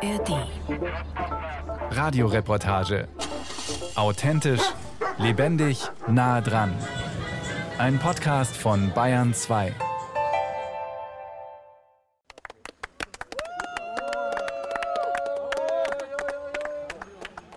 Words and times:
ARD. 0.00 0.46
Radioreportage. 1.90 3.08
Authentisch, 3.96 4.62
lebendig, 5.18 5.90
nah 6.06 6.40
dran. 6.40 6.72
Ein 7.78 7.98
Podcast 7.98 8.56
von 8.56 8.92
Bayern 8.94 9.34
2. 9.34 9.74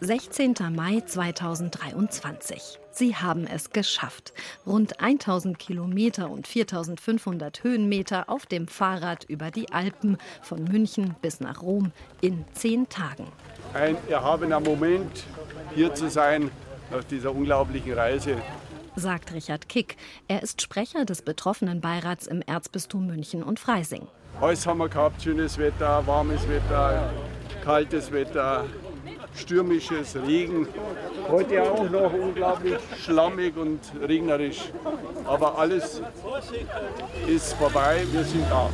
»16. 0.01 0.71
Mai 0.71 1.01
2023. 1.05 2.79
Sie 2.89 3.15
haben 3.15 3.45
es 3.45 3.69
geschafft. 3.69 4.33
Rund 4.65 4.99
1000 4.99 5.59
Kilometer 5.59 6.31
und 6.31 6.47
4500 6.47 7.63
Höhenmeter 7.63 8.27
auf 8.27 8.47
dem 8.47 8.67
Fahrrad 8.67 9.25
über 9.25 9.51
die 9.51 9.71
Alpen 9.71 10.17
von 10.41 10.63
München 10.63 11.15
bis 11.21 11.39
nach 11.39 11.61
Rom 11.61 11.91
in 12.19 12.45
zehn 12.53 12.89
Tagen. 12.89 13.27
Ein 13.75 13.95
erhabener 14.09 14.59
Moment, 14.59 15.23
hier 15.75 15.93
zu 15.93 16.09
sein 16.09 16.49
nach 16.89 17.03
dieser 17.03 17.33
unglaublichen 17.33 17.93
Reise. 17.93 18.37
sagt 18.95 19.31
Richard 19.33 19.69
Kick. 19.69 19.97
Er 20.27 20.41
ist 20.41 20.63
Sprecher 20.63 21.05
des 21.05 21.21
betroffenen 21.21 21.79
Beirats 21.79 22.25
im 22.25 22.41
Erzbistum 22.41 23.05
München 23.05 23.43
und 23.43 23.59
Freising. 23.59 24.07
Alles 24.41 24.65
haben 24.65 24.79
wir 24.79 24.89
gehabt, 24.89 25.21
schönes 25.21 25.57
Wetter, 25.59 26.05
warmes 26.07 26.41
Wetter, 26.49 27.13
kaltes 27.63 28.11
Wetter, 28.11 28.65
stürmisches 29.35 30.15
Regen. 30.15 30.67
Heute 31.29 31.63
auch 31.63 31.89
noch 31.89 32.13
unglaublich 32.13 32.77
schlammig 33.03 33.55
und 33.57 33.79
regnerisch. 34.01 34.71
Aber 35.25 35.57
alles 35.57 36.01
ist 37.27 37.53
vorbei, 37.53 38.05
wir 38.11 38.23
sind 38.23 38.49
da. 38.49 38.69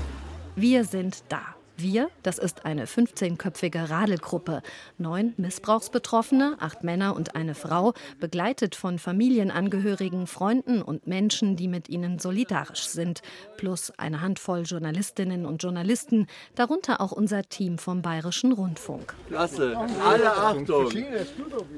Wir 0.56 0.84
sind 0.84 1.24
da. 1.30 1.57
Wir, 1.80 2.10
das 2.24 2.40
ist 2.40 2.66
eine 2.66 2.86
15-köpfige 2.86 3.92
Radelgruppe. 3.92 4.64
Neun 4.98 5.36
Missbrauchsbetroffene, 5.38 6.58
acht 6.60 6.84
Männer 6.84 7.16
und 7.16 7.36
eine 7.36 7.54
Frau, 7.54 7.94
begleitet 8.20 8.76
von 8.76 8.98
Familienangehörigen, 8.98 10.26
Freunden 10.26 10.82
und 10.82 11.06
Menschen, 11.06 11.56
die 11.56 11.68
mit 11.68 11.88
ihnen 11.88 12.18
solidarisch 12.18 12.88
sind. 12.88 13.22
Plus 13.58 13.94
eine 13.98 14.22
Handvoll 14.22 14.64
Journalistinnen 14.64 15.46
und 15.46 15.62
Journalisten, 15.62 16.26
darunter 16.56 17.00
auch 17.00 17.12
unser 17.12 17.44
Team 17.44 17.78
vom 17.78 18.02
Bayerischen 18.02 18.54
Rundfunk. 18.54 19.14
Klasse. 19.28 19.78
Alle 20.04 20.32
Achtung. 20.32 20.92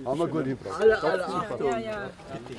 Haben 0.05 0.19
wir 0.19 0.27
gut 0.27 0.45
gebracht. 0.45 0.81
Alle, 0.81 1.03
alle 1.03 1.25
Achtung. 1.25 1.73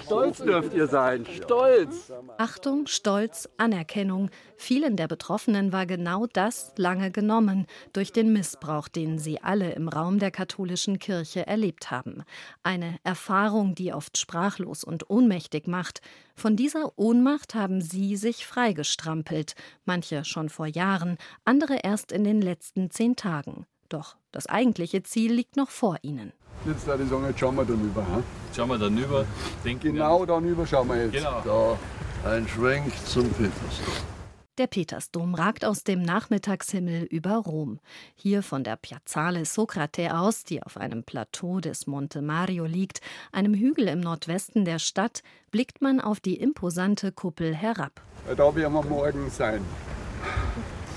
Stolz 0.05 0.38
dürft 0.38 0.74
ihr 0.74 0.88
sein. 0.88 1.24
Stolz. 1.24 2.12
Achtung, 2.36 2.86
Stolz, 2.86 3.48
Anerkennung. 3.56 4.28
Vielen 4.62 4.97
der 4.97 5.08
Betroffenen 5.08 5.72
war 5.72 5.86
genau 5.86 6.27
das 6.27 6.75
lange 6.77 7.11
genommen 7.11 7.66
durch 7.94 8.12
den 8.12 8.30
Missbrauch, 8.30 8.89
den 8.89 9.19
sie 9.19 9.41
alle 9.41 9.72
im 9.72 9.89
Raum 9.89 10.19
der 10.19 10.30
katholischen 10.30 10.98
Kirche 10.98 11.47
erlebt 11.47 11.91
haben. 11.91 12.25
Eine 12.62 12.98
Erfahrung, 13.02 13.75
die 13.75 13.94
oft 13.94 14.19
sprachlos 14.19 14.84
und 14.84 15.08
ohnmächtig 15.08 15.67
macht. 15.67 16.02
Von 16.36 16.56
dieser 16.56 16.92
Ohnmacht 16.97 17.55
haben 17.55 17.80
sie 17.80 18.17
sich 18.17 18.47
freigestrampelt, 18.47 19.55
manche 19.86 20.27
schon 20.27 20.50
vor 20.50 20.67
Jahren, 20.67 21.17
andere 21.47 21.78
erst 21.83 22.12
in 22.12 22.22
den 22.22 22.42
letzten 22.42 22.91
zehn 22.91 23.17
Tagen. 23.17 23.64
Doch 23.89 24.17
das 24.30 24.47
eigentliche 24.47 25.02
Ziel 25.02 25.33
liegt 25.33 25.56
noch 25.56 25.70
vor 25.70 25.97
ihnen. 26.02 26.34
Jetzt 26.67 26.86
würde 26.86 27.02
ich 27.02 27.08
sagen, 27.08 27.24
jetzt 27.24 27.41
schauen 27.41 27.56
wir 27.56 27.64
dann 27.64 27.83
über. 27.83 28.06
hm? 28.06 28.22
Schauen 28.55 28.69
wir 28.69 28.78
dann 28.78 28.98
über. 28.98 29.24
Denken 29.64 29.95
Genau 29.95 30.27
dann 30.27 30.45
über 30.45 30.67
schauen 30.67 30.86
wir 30.86 31.02
jetzt. 31.02 31.14
Genau. 31.14 31.41
Da 32.22 32.30
ein 32.30 32.47
Schwenk 32.47 32.92
zum 33.06 33.27
Petersdom. 33.30 34.19
Der 34.61 34.66
Petersdom 34.66 35.34
ragt 35.34 35.64
aus 35.64 35.84
dem 35.84 36.03
Nachmittagshimmel 36.03 37.05
über 37.05 37.36
Rom. 37.36 37.78
Hier 38.14 38.42
von 38.42 38.62
der 38.62 38.77
Piazzale 38.77 39.47
Socrate 39.47 40.14
aus, 40.14 40.44
die 40.44 40.62
auf 40.62 40.77
einem 40.77 41.02
Plateau 41.02 41.61
des 41.61 41.86
Monte 41.86 42.20
Mario 42.20 42.67
liegt, 42.67 43.00
einem 43.33 43.55
Hügel 43.55 43.89
im 43.89 44.01
Nordwesten 44.01 44.67
der 44.67 44.79
Stadt, 44.79 45.23
blickt 45.51 45.80
man 45.80 45.98
auf 45.98 46.20
die 46.20 46.34
imposante 46.34 47.11
Kuppel 47.11 47.55
herab. 47.55 48.02
Da 48.36 48.55
werden 48.55 48.74
wir 48.74 48.83
morgen 48.83 49.30
sein. 49.30 49.64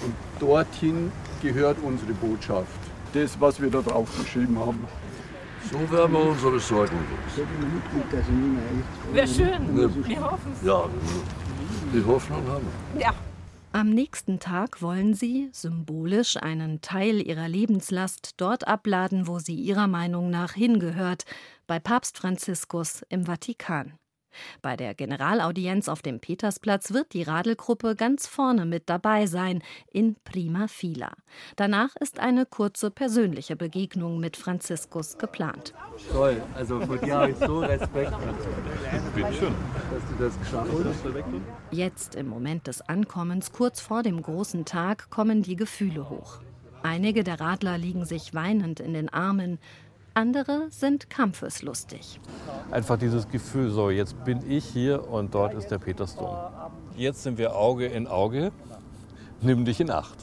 Und 0.03 0.13
dorthin 0.41 1.09
gehört 1.41 1.77
unsere 1.81 2.11
Botschaft. 2.15 2.67
Das, 3.13 3.39
was 3.39 3.61
wir 3.61 3.71
da 3.71 3.81
drauf 3.81 4.09
geschrieben 4.19 4.59
haben. 4.59 4.85
So 5.71 5.89
werden 5.89 6.11
wir 6.11 6.19
unsere 6.19 6.59
Sorgen 6.59 6.97
los. 6.97 7.47
Wäre 9.13 9.25
schön. 9.25 10.05
Wir 10.05 10.21
hoffen 10.21 10.51
es. 10.51 10.67
Ja, 10.67 10.83
die 11.93 12.05
Hoffnung 12.05 12.45
haben 12.49 12.67
wir. 12.93 13.03
Ja. 13.03 13.13
Am 13.75 13.89
nächsten 13.89 14.39
Tag 14.39 14.83
wollen 14.83 15.15
sie, 15.15 15.49
symbolisch, 15.51 16.37
einen 16.37 16.81
Teil 16.81 17.19
ihrer 17.19 17.47
Lebenslast 17.47 18.39
dort 18.39 18.67
abladen, 18.67 19.25
wo 19.25 19.39
sie 19.39 19.55
ihrer 19.55 19.87
Meinung 19.87 20.29
nach 20.29 20.53
hingehört, 20.53 21.25
bei 21.65 21.79
Papst 21.79 22.19
Franziskus 22.19 23.01
im 23.09 23.25
Vatikan. 23.25 23.97
Bei 24.61 24.75
der 24.75 24.93
Generalaudienz 24.93 25.87
auf 25.87 26.01
dem 26.01 26.19
Petersplatz 26.19 26.93
wird 26.93 27.13
die 27.13 27.23
Radelgruppe 27.23 27.95
ganz 27.95 28.27
vorne 28.27 28.65
mit 28.65 28.89
dabei 28.89 29.25
sein, 29.25 29.61
in 29.91 30.15
prima 30.23 30.67
fila. 30.67 31.11
Danach 31.55 31.95
ist 31.99 32.19
eine 32.19 32.45
kurze 32.45 32.91
persönliche 32.91 33.55
Begegnung 33.55 34.19
mit 34.19 34.37
Franziskus 34.37 35.17
geplant. 35.17 35.73
Toll, 36.11 36.41
also 36.55 36.79
vor 36.81 36.97
dir 36.97 37.15
habe 37.15 37.31
ich 37.31 37.37
so 37.37 37.59
Respekt, 37.59 38.13
Bitte 39.15 39.33
schön. 39.33 39.53
dass 39.91 40.09
du 40.09 40.23
das 40.23 40.39
geschafft 40.39 40.71
hast. 40.83 41.05
Jetzt 41.71 42.15
im 42.15 42.27
Moment 42.27 42.67
des 42.67 42.81
Ankommens, 42.81 43.51
kurz 43.51 43.79
vor 43.81 44.03
dem 44.03 44.21
großen 44.21 44.65
Tag, 44.65 45.09
kommen 45.09 45.43
die 45.43 45.55
Gefühle 45.55 46.09
hoch. 46.09 46.39
Einige 46.83 47.23
der 47.23 47.39
Radler 47.39 47.77
liegen 47.77 48.03
sich 48.03 48.33
weinend 48.33 48.81
in 48.81 48.93
den 48.93 49.07
Armen, 49.07 49.57
andere 50.13 50.67
sind 50.69 51.09
kampfeslustig. 51.09 52.19
Einfach 52.71 52.97
dieses 52.97 53.27
Gefühl, 53.29 53.69
so 53.69 53.89
jetzt 53.89 54.23
bin 54.23 54.49
ich 54.49 54.65
hier 54.65 55.09
und 55.09 55.33
dort 55.33 55.53
ist 55.53 55.67
der 55.67 55.79
Petersdom. 55.79 56.35
Jetzt 56.95 57.23
sind 57.23 57.37
wir 57.37 57.55
Auge 57.55 57.87
in 57.87 58.07
Auge. 58.07 58.51
Nimm 59.41 59.65
dich 59.65 59.79
in 59.79 59.89
Acht. 59.89 60.17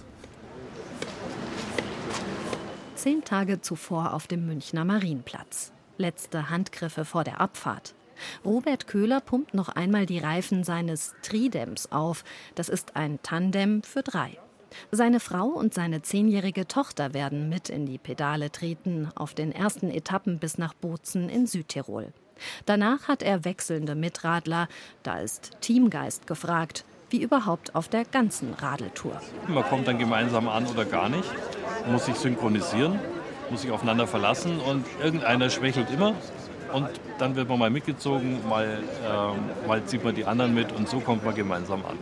Zehn 2.95 3.25
Tage 3.25 3.61
zuvor 3.61 4.15
auf 4.15 4.27
dem 4.27 4.47
Münchner 4.47 4.85
Marienplatz. 4.85 5.73
Letzte 5.97 6.51
Handgriffe 6.51 7.05
vor 7.05 7.25
der 7.25 7.41
Abfahrt. 7.41 7.95
Robert 8.45 8.87
Köhler 8.87 9.21
pumpt 9.21 9.55
noch 9.55 9.69
einmal 9.71 10.07
die 10.07 10.19
Reifen 10.19 10.65
seines 10.65 11.15
Tridems 11.23 11.91
auf. 11.93 12.25
Das 12.55 12.69
ist 12.69 12.97
ein 12.97 13.19
Tandem 13.23 13.83
für 13.83 14.03
drei. 14.03 14.39
Seine 14.91 15.21
Frau 15.21 15.47
und 15.47 15.75
seine 15.75 16.03
zehnjährige 16.03 16.67
Tochter 16.69 17.15
werden 17.15 17.49
mit 17.49 17.69
in 17.69 17.87
die 17.87 17.99
Pedale 17.99 18.51
treten 18.51 19.09
auf 19.15 19.35
den 19.35 19.53
ersten 19.53 19.91
Etappen 19.91 20.39
bis 20.39 20.59
nach 20.59 20.75
Bozen 20.75 21.29
in 21.29 21.47
Südtirol. 21.47 22.13
Danach 22.67 23.09
hat 23.09 23.23
er 23.23 23.45
wechselnde 23.45 23.95
Mitradler. 23.95 24.69
Da 25.03 25.19
ist 25.19 25.53
Teamgeist 25.61 26.27
gefragt, 26.27 26.85
wie 27.11 27.23
überhaupt 27.23 27.75
auf 27.75 27.89
der 27.89 28.05
ganzen 28.05 28.55
Radeltour. 28.55 29.21
Man 29.49 29.65
kommt 29.65 29.89
dann 29.89 29.99
gemeinsam 29.99 30.49
an 30.49 30.67
oder 30.67 30.85
gar 30.85 31.09
nicht, 31.09 31.31
muss 31.91 32.07
sich 32.07 32.15
synchronisieren, 32.15 32.99
muss 33.51 33.63
sich 33.63 33.71
aufeinander 33.71 34.07
verlassen 34.07 34.61
und 34.61 34.87
irgendeiner 35.03 35.51
schwächelt 35.51 35.91
immer. 35.91 36.15
Und 36.73 36.89
dann 37.19 37.35
wird 37.35 37.49
man 37.49 37.59
mal 37.59 37.71
mitgezogen, 37.71 38.49
mal, 38.49 38.79
ähm, 39.05 39.67
mal 39.67 39.85
zieht 39.85 40.05
man 40.05 40.15
die 40.15 40.25
anderen 40.25 40.55
mit 40.55 40.71
und 40.71 40.89
so 40.89 41.01
kommt 41.01 41.25
man 41.25 41.35
gemeinsam 41.35 41.85
an. 41.85 41.99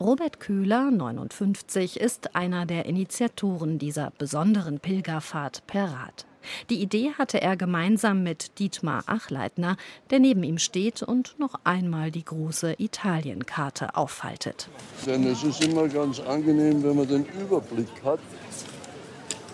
Robert 0.00 0.40
Köhler, 0.40 0.90
59, 0.90 2.00
ist 2.00 2.34
einer 2.34 2.66
der 2.66 2.86
Initiatoren 2.86 3.78
dieser 3.78 4.12
besonderen 4.18 4.80
Pilgerfahrt 4.80 5.66
per 5.68 5.84
Rad. 5.84 6.26
Die 6.68 6.82
Idee 6.82 7.12
hatte 7.16 7.40
er 7.40 7.56
gemeinsam 7.56 8.24
mit 8.24 8.58
Dietmar 8.58 9.04
Achleitner, 9.06 9.76
der 10.10 10.18
neben 10.18 10.42
ihm 10.42 10.58
steht 10.58 11.04
und 11.04 11.38
noch 11.38 11.54
einmal 11.62 12.10
die 12.10 12.24
große 12.24 12.74
Italienkarte 12.78 13.94
auffaltet. 13.94 14.68
Denn 15.06 15.24
es 15.28 15.44
ist 15.44 15.64
immer 15.64 15.86
ganz 15.86 16.18
angenehm, 16.18 16.82
wenn 16.82 16.96
man 16.96 17.06
den 17.06 17.24
Überblick 17.40 17.88
hat. 18.04 18.18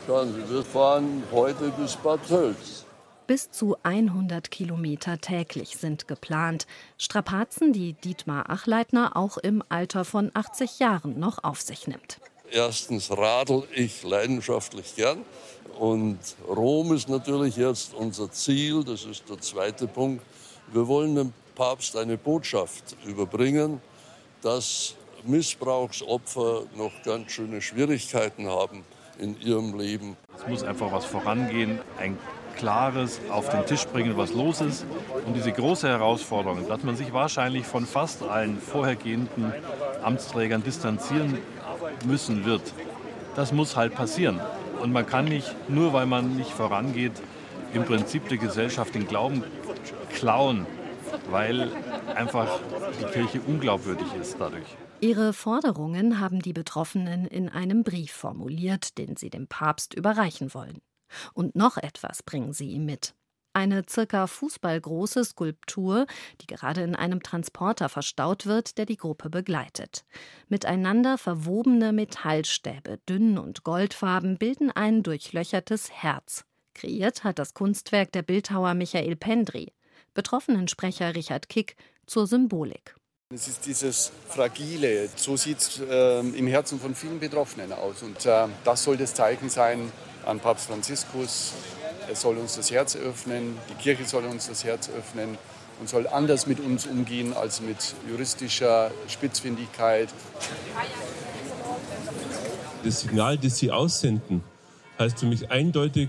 Schauen 0.06 0.32
Sie, 0.32 0.52
wir 0.52 0.62
fahren 0.62 1.22
heute 1.30 1.70
bis 1.78 1.96
Bad 1.96 2.26
Tölz. 2.26 2.86
Bis 3.30 3.48
zu 3.52 3.76
100 3.84 4.50
Kilometer 4.50 5.20
täglich 5.20 5.76
sind 5.76 6.08
geplant. 6.08 6.66
Strapazen, 6.98 7.72
die 7.72 7.92
Dietmar 7.92 8.50
Achleitner 8.50 9.16
auch 9.16 9.38
im 9.38 9.62
Alter 9.68 10.04
von 10.04 10.32
80 10.34 10.80
Jahren 10.80 11.20
noch 11.20 11.44
auf 11.44 11.60
sich 11.60 11.86
nimmt. 11.86 12.18
Erstens 12.50 13.08
radel 13.12 13.62
ich 13.72 14.02
leidenschaftlich 14.02 14.96
gern. 14.96 15.24
Und 15.78 16.18
Rom 16.48 16.92
ist 16.92 17.08
natürlich 17.08 17.56
jetzt 17.56 17.94
unser 17.94 18.32
Ziel. 18.32 18.82
Das 18.82 19.04
ist 19.04 19.30
der 19.30 19.38
zweite 19.38 19.86
Punkt. 19.86 20.24
Wir 20.72 20.88
wollen 20.88 21.14
dem 21.14 21.32
Papst 21.54 21.96
eine 21.96 22.18
Botschaft 22.18 22.96
überbringen, 23.06 23.80
dass 24.42 24.96
Missbrauchsopfer 25.22 26.64
noch 26.74 26.90
ganz 27.04 27.30
schöne 27.30 27.62
Schwierigkeiten 27.62 28.48
haben 28.48 28.84
in 29.20 29.40
ihrem 29.40 29.78
Leben. 29.78 30.16
Es 30.36 30.48
muss 30.48 30.62
einfach 30.64 30.90
was 30.90 31.04
vorangehen, 31.04 31.78
ein 31.96 32.18
klares 32.60 33.20
auf 33.30 33.48
den 33.48 33.64
Tisch 33.64 33.86
bringen, 33.86 34.16
was 34.16 34.32
los 34.34 34.60
ist. 34.60 34.84
Und 35.26 35.34
diese 35.34 35.50
große 35.50 35.88
Herausforderung, 35.88 36.68
dass 36.68 36.82
man 36.84 36.94
sich 36.94 37.12
wahrscheinlich 37.12 37.66
von 37.66 37.86
fast 37.86 38.22
allen 38.22 38.58
vorhergehenden 38.58 39.52
Amtsträgern 40.02 40.62
distanzieren 40.62 41.38
müssen 42.04 42.44
wird, 42.44 42.62
das 43.34 43.52
muss 43.52 43.76
halt 43.76 43.94
passieren. 43.94 44.40
Und 44.82 44.92
man 44.92 45.06
kann 45.06 45.24
nicht, 45.24 45.54
nur 45.68 45.92
weil 45.92 46.06
man 46.06 46.36
nicht 46.36 46.50
vorangeht, 46.50 47.12
im 47.72 47.84
Prinzip 47.84 48.28
der 48.28 48.38
Gesellschaft 48.38 48.94
den 48.94 49.06
Glauben 49.06 49.42
klauen, 50.14 50.66
weil 51.30 51.70
einfach 52.14 52.60
die 53.00 53.04
Kirche 53.04 53.40
unglaubwürdig 53.46 54.06
ist 54.20 54.36
dadurch. 54.38 54.76
Ihre 55.00 55.32
Forderungen 55.32 56.20
haben 56.20 56.40
die 56.40 56.52
Betroffenen 56.52 57.26
in 57.26 57.48
einem 57.48 57.84
Brief 57.84 58.12
formuliert, 58.12 58.98
den 58.98 59.16
sie 59.16 59.30
dem 59.30 59.46
Papst 59.46 59.94
überreichen 59.94 60.52
wollen. 60.52 60.82
Und 61.34 61.56
noch 61.56 61.76
etwas 61.76 62.22
bringen 62.22 62.52
sie 62.52 62.70
ihm 62.70 62.84
mit. 62.84 63.14
Eine 63.52 63.82
circa 63.88 64.28
fußballgroße 64.28 65.24
Skulptur, 65.24 66.06
die 66.40 66.46
gerade 66.46 66.82
in 66.82 66.94
einem 66.94 67.20
Transporter 67.20 67.88
verstaut 67.88 68.46
wird, 68.46 68.78
der 68.78 68.86
die 68.86 68.96
Gruppe 68.96 69.28
begleitet. 69.28 70.04
Miteinander 70.48 71.18
verwobene 71.18 71.92
Metallstäbe, 71.92 73.00
dünn 73.08 73.38
und 73.38 73.64
goldfarben, 73.64 74.38
bilden 74.38 74.70
ein 74.70 75.02
durchlöchertes 75.02 75.90
Herz. 75.90 76.44
Kreiert 76.74 77.24
hat 77.24 77.40
das 77.40 77.52
Kunstwerk 77.52 78.12
der 78.12 78.22
Bildhauer 78.22 78.74
Michael 78.74 79.16
Pendry. 79.16 79.72
Betroffenensprecher 80.14 81.16
Richard 81.16 81.48
Kick 81.48 81.76
zur 82.06 82.28
Symbolik. 82.28 82.94
Es 83.32 83.48
ist 83.48 83.66
dieses 83.66 84.10
Fragile, 84.28 85.08
so 85.14 85.36
sieht 85.36 85.58
es 85.58 85.80
äh, 85.80 86.20
im 86.20 86.46
Herzen 86.46 86.80
von 86.80 86.94
vielen 86.94 87.20
Betroffenen 87.20 87.72
aus. 87.72 88.02
Und 88.02 88.26
äh, 88.26 88.46
das 88.64 88.84
soll 88.84 88.96
das 88.96 89.14
Zeichen 89.14 89.48
sein 89.48 89.92
an 90.26 90.40
Papst 90.40 90.66
Franziskus, 90.66 91.52
er 92.08 92.16
soll 92.16 92.38
uns 92.38 92.56
das 92.56 92.70
Herz 92.70 92.96
öffnen, 92.96 93.56
die 93.68 93.74
Kirche 93.74 94.04
soll 94.04 94.24
uns 94.24 94.48
das 94.48 94.64
Herz 94.64 94.90
öffnen 94.90 95.38
und 95.80 95.88
soll 95.88 96.06
anders 96.06 96.46
mit 96.46 96.60
uns 96.60 96.86
umgehen 96.86 97.32
als 97.32 97.60
mit 97.60 97.94
juristischer 98.08 98.90
Spitzfindigkeit. 99.08 100.08
Das 102.84 103.00
Signal, 103.00 103.38
das 103.38 103.58
Sie 103.58 103.70
aussenden, 103.70 104.42
heißt 104.98 105.18
für 105.18 105.26
mich 105.26 105.50
eindeutig, 105.50 106.08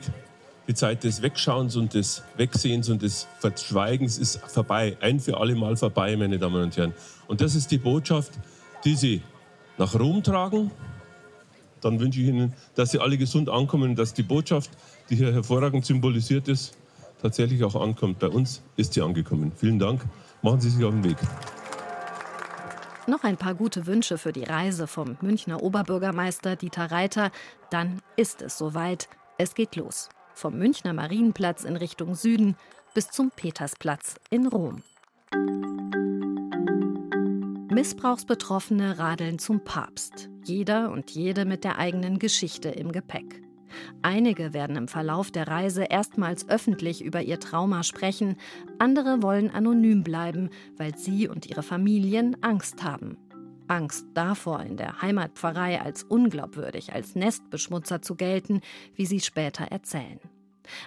die 0.68 0.74
Zeit 0.74 1.04
des 1.04 1.22
Wegschauens 1.22 1.76
und 1.76 1.94
des 1.94 2.24
Wegsehens 2.38 2.90
und 2.90 3.02
des 3.02 3.28
Verschweigens 3.40 4.18
ist 4.18 4.40
vorbei. 4.48 4.96
Ein 5.02 5.20
für 5.20 5.38
alle 5.38 5.56
Mal 5.56 5.76
vorbei, 5.76 6.16
meine 6.16 6.38
Damen 6.38 6.64
und 6.64 6.78
Herren. 6.78 6.94
Und 7.28 7.42
das 7.42 7.56
ist 7.56 7.72
die 7.72 7.78
Botschaft, 7.78 8.34
die 8.86 8.96
Sie 8.96 9.22
nach 9.78 9.96
Rom 10.00 10.22
tragen. 10.24 10.72
Dann 11.82 12.00
wünsche 12.00 12.20
ich 12.22 12.28
Ihnen, 12.28 12.54
dass 12.76 12.92
Sie 12.92 13.00
alle 13.00 13.18
gesund 13.18 13.50
ankommen 13.50 13.96
dass 13.96 14.14
die 14.14 14.24
Botschaft 14.24 14.72
die 15.12 15.18
hier 15.18 15.34
hervorragend 15.34 15.86
symbolisiert 15.86 16.48
ist, 16.48 16.76
tatsächlich 17.22 17.64
auch 17.64 17.76
ankommt. 17.76 18.20
Bei 18.20 18.30
uns 18.30 18.64
ist 18.78 18.94
sie 18.94 19.02
angekommen. 19.02 19.52
Vielen 19.56 19.78
Dank. 19.78 20.02
Machen 20.42 20.62
Sie 20.62 20.70
sich 20.70 20.84
auf 20.84 20.94
den 20.94 21.04
Weg. 21.04 21.18
Noch 23.08 23.24
ein 23.24 23.36
paar 23.36 23.54
gute 23.54 23.86
Wünsche 23.88 24.18
für 24.18 24.32
die 24.32 24.44
Reise 24.44 24.88
vom 24.88 25.18
Münchner 25.22 25.62
Oberbürgermeister 25.62 26.56
Dieter 26.56 26.92
Reiter. 26.92 27.32
Dann 27.70 28.02
ist 28.16 28.42
es 28.42 28.58
soweit. 28.58 29.10
Es 29.38 29.54
geht 29.54 29.76
los. 29.76 30.10
Vom 30.34 30.58
Münchner 30.58 30.94
Marienplatz 30.94 31.66
in 31.66 31.76
Richtung 31.76 32.16
Süden 32.16 32.56
bis 32.94 33.10
zum 33.10 33.32
Petersplatz 33.36 34.16
in 34.30 34.48
Rom. 34.48 34.82
Missbrauchsbetroffene 37.72 39.00
radeln 39.00 39.40
zum 39.40 39.64
Papst. 39.64 40.30
Jeder 40.44 40.92
und 40.92 41.10
jede 41.12 41.46
mit 41.46 41.64
der 41.64 41.78
eigenen 41.78 42.20
Geschichte 42.20 42.68
im 42.68 42.92
Gepäck. 42.92 43.42
Einige 44.02 44.54
werden 44.54 44.76
im 44.76 44.90
Verlauf 44.90 45.32
der 45.32 45.48
Reise 45.48 45.86
erstmals 45.86 46.50
öffentlich 46.50 47.02
über 47.02 47.22
ihr 47.22 47.40
Trauma 47.40 47.84
sprechen, 47.84 48.36
andere 48.78 49.24
wollen 49.24 49.50
anonym 49.50 50.04
bleiben, 50.04 50.50
weil 50.76 50.98
sie 50.98 51.30
und 51.30 51.46
ihre 51.46 51.64
Familien 51.64 52.36
Angst 52.44 52.84
haben. 52.84 53.18
Angst 53.70 54.06
davor, 54.16 54.64
in 54.64 54.76
der 54.76 55.02
Heimatpfarrei 55.02 55.80
als 55.80 56.04
unglaubwürdig, 56.04 56.92
als 56.92 57.16
Nestbeschmutzer 57.16 58.02
zu 58.02 58.16
gelten, 58.16 58.60
wie 58.96 59.06
sie 59.06 59.22
später 59.22 59.64
erzählen. 59.64 60.20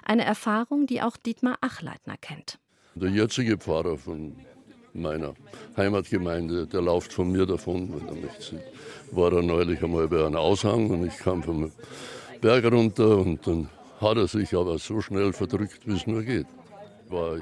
Eine 0.05 0.27
Erfahrung, 0.27 0.87
die 0.87 1.01
auch 1.01 1.17
Dietmar 1.17 1.57
Achleitner 1.63 2.19
kennt. 2.19 2.59
Der 2.95 3.09
jetzige 3.09 3.57
Pfarrer 3.57 3.97
von 3.97 4.37
meiner 4.95 5.35
Heimatgemeinde, 5.77 6.67
der 6.67 6.81
läuft 6.81 7.13
von 7.13 7.31
mir 7.31 7.47
davon, 7.47 7.93
wenn 7.95 8.09
er 8.09 8.15
mich 8.15 8.33
sieht. 8.39 8.61
War 9.11 9.33
er 9.33 9.43
neulich 9.43 9.83
einmal 9.83 10.09
bei 10.09 10.25
einem 10.25 10.37
Aushang 10.37 10.89
und 10.91 11.07
ich 11.07 11.17
kam 11.19 11.43
vom 11.43 11.73
Berg 12.41 12.65
runter 12.71 13.19
und 13.19 13.47
dann 13.47 13.69
hat 14.01 14.17
er 14.17 14.27
sich 14.27 14.55
aber 14.55 14.79
so 14.79 15.01
schnell 15.01 15.33
verdrückt, 15.33 15.81
wie 15.87 15.97
es 15.97 16.07
nur 16.07 16.23
geht. 16.23 16.47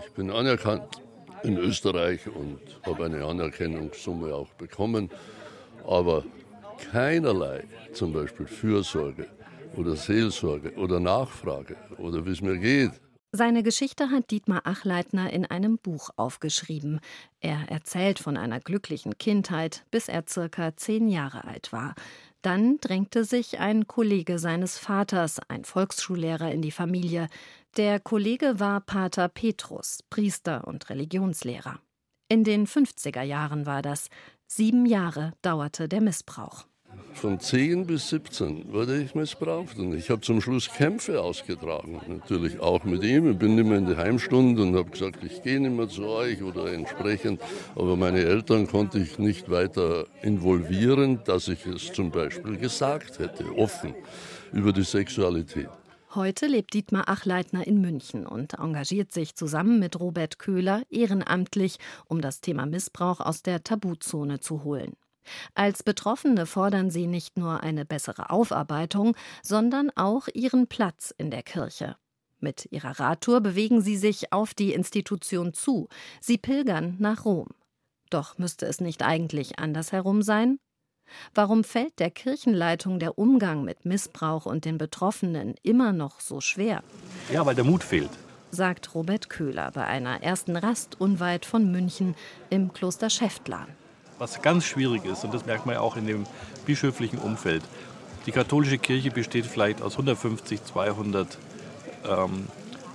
Ich 0.04 0.12
bin 0.12 0.30
anerkannt 0.30 1.00
in 1.44 1.56
Österreich 1.56 2.26
und 2.26 2.60
habe 2.84 3.06
eine 3.06 3.24
Anerkennungssumme 3.24 4.34
auch 4.34 4.52
bekommen, 4.54 5.10
aber 5.86 6.24
keinerlei 6.90 7.64
zum 7.92 8.12
Beispiel 8.12 8.46
Fürsorge 8.46 9.26
oder 9.76 9.96
Seelsorge 9.96 10.72
oder 10.76 11.00
Nachfrage 11.00 11.76
oder 11.98 12.24
wie 12.26 12.32
es 12.32 12.42
mir 12.42 12.58
geht. 12.58 12.92
Seine 13.34 13.62
Geschichte 13.62 14.10
hat 14.10 14.30
Dietmar 14.30 14.66
Achleitner 14.66 15.32
in 15.32 15.46
einem 15.46 15.78
Buch 15.78 16.10
aufgeschrieben. 16.16 17.00
Er 17.40 17.70
erzählt 17.70 18.18
von 18.18 18.36
einer 18.36 18.60
glücklichen 18.60 19.16
Kindheit, 19.16 19.86
bis 19.90 20.08
er 20.08 20.24
circa 20.28 20.76
zehn 20.76 21.08
Jahre 21.08 21.44
alt 21.44 21.72
war. 21.72 21.94
Dann 22.42 22.76
drängte 22.78 23.24
sich 23.24 23.58
ein 23.58 23.86
Kollege 23.86 24.38
seines 24.38 24.76
Vaters, 24.76 25.40
ein 25.48 25.64
Volksschullehrer, 25.64 26.52
in 26.52 26.60
die 26.60 26.72
Familie. 26.72 27.28
Der 27.78 28.00
Kollege 28.00 28.60
war 28.60 28.82
Pater 28.82 29.28
Petrus, 29.28 30.00
Priester 30.10 30.66
und 30.66 30.90
Religionslehrer. 30.90 31.80
In 32.28 32.44
den 32.44 32.66
50er 32.66 33.22
Jahren 33.22 33.64
war 33.64 33.80
das. 33.80 34.10
Sieben 34.46 34.84
Jahre 34.84 35.32
dauerte 35.40 35.88
der 35.88 36.02
Missbrauch. 36.02 36.66
Von 37.14 37.38
10 37.38 37.86
bis 37.86 38.08
17 38.08 38.72
wurde 38.72 39.00
ich 39.00 39.14
missbraucht 39.14 39.78
und 39.78 39.94
ich 39.94 40.10
habe 40.10 40.22
zum 40.22 40.40
Schluss 40.40 40.68
Kämpfe 40.68 41.22
ausgetragen. 41.22 42.00
Natürlich 42.08 42.58
auch 42.58 42.82
mit 42.82 43.04
ihm. 43.04 43.30
Ich 43.30 43.38
bin 43.38 43.54
mehr 43.54 43.78
in 43.78 43.86
die 43.86 43.96
Heimstunde 43.96 44.60
und 44.62 44.74
habe 44.74 44.90
gesagt, 44.90 45.22
ich 45.22 45.40
gehe 45.42 45.60
nicht 45.60 45.76
mehr 45.76 45.88
zu 45.88 46.04
euch 46.04 46.42
oder 46.42 46.72
entsprechend. 46.72 47.40
Aber 47.76 47.96
meine 47.96 48.24
Eltern 48.24 48.66
konnte 48.66 48.98
ich 48.98 49.20
nicht 49.20 49.50
weiter 49.50 50.06
involvieren, 50.22 51.20
dass 51.24 51.46
ich 51.46 51.64
es 51.66 51.92
zum 51.92 52.10
Beispiel 52.10 52.56
gesagt 52.56 53.20
hätte, 53.20 53.56
offen 53.56 53.94
über 54.52 54.72
die 54.72 54.82
Sexualität. 54.82 55.68
Heute 56.14 56.46
lebt 56.46 56.74
Dietmar 56.74 57.08
Achleitner 57.08 57.66
in 57.66 57.80
München 57.80 58.26
und 58.26 58.54
engagiert 58.54 59.12
sich 59.12 59.34
zusammen 59.34 59.78
mit 59.78 59.98
Robert 59.98 60.38
Köhler 60.38 60.82
ehrenamtlich, 60.90 61.78
um 62.08 62.20
das 62.20 62.40
Thema 62.40 62.66
Missbrauch 62.66 63.20
aus 63.20 63.42
der 63.42 63.62
Tabuzone 63.62 64.40
zu 64.40 64.64
holen. 64.64 64.94
Als 65.54 65.82
Betroffene 65.82 66.46
fordern 66.46 66.90
sie 66.90 67.06
nicht 67.06 67.38
nur 67.38 67.62
eine 67.62 67.84
bessere 67.84 68.30
Aufarbeitung, 68.30 69.16
sondern 69.42 69.90
auch 69.94 70.28
ihren 70.32 70.66
Platz 70.66 71.14
in 71.16 71.30
der 71.30 71.42
Kirche. 71.42 71.96
Mit 72.40 72.66
ihrer 72.72 72.98
Radtour 72.98 73.40
bewegen 73.40 73.80
sie 73.80 73.96
sich 73.96 74.32
auf 74.32 74.52
die 74.52 74.72
Institution 74.72 75.54
zu. 75.54 75.88
Sie 76.20 76.38
pilgern 76.38 76.96
nach 76.98 77.24
Rom. 77.24 77.48
Doch 78.10 78.36
müsste 78.36 78.66
es 78.66 78.80
nicht 78.80 79.02
eigentlich 79.02 79.58
andersherum 79.58 80.22
sein? 80.22 80.58
Warum 81.34 81.62
fällt 81.62 81.98
der 81.98 82.10
Kirchenleitung 82.10 82.98
der 82.98 83.18
Umgang 83.18 83.64
mit 83.64 83.84
Missbrauch 83.84 84.46
und 84.46 84.64
den 84.64 84.78
Betroffenen 84.78 85.54
immer 85.62 85.92
noch 85.92 86.20
so 86.20 86.40
schwer? 86.40 86.82
Ja, 87.32 87.46
weil 87.46 87.54
der 87.54 87.64
Mut 87.64 87.84
fehlt, 87.84 88.10
sagt 88.50 88.94
Robert 88.94 89.28
Köhler 89.28 89.70
bei 89.72 89.84
einer 89.84 90.22
ersten 90.22 90.56
Rast 90.56 91.00
unweit 91.00 91.46
von 91.46 91.70
München 91.70 92.14
im 92.50 92.72
Kloster 92.72 93.10
Schäftlarn 93.10 93.68
was 94.22 94.40
ganz 94.40 94.64
schwierig 94.64 95.04
ist, 95.04 95.24
und 95.24 95.34
das 95.34 95.46
merkt 95.46 95.66
man 95.66 95.74
ja 95.74 95.80
auch 95.80 95.96
in 95.96 96.06
dem 96.06 96.26
bischöflichen 96.64 97.18
Umfeld. 97.18 97.64
Die 98.26 98.30
katholische 98.30 98.78
Kirche 98.78 99.10
besteht 99.10 99.46
vielleicht 99.46 99.82
aus 99.82 99.94
150, 99.94 100.62
200 100.62 101.38
ähm, 102.08 102.46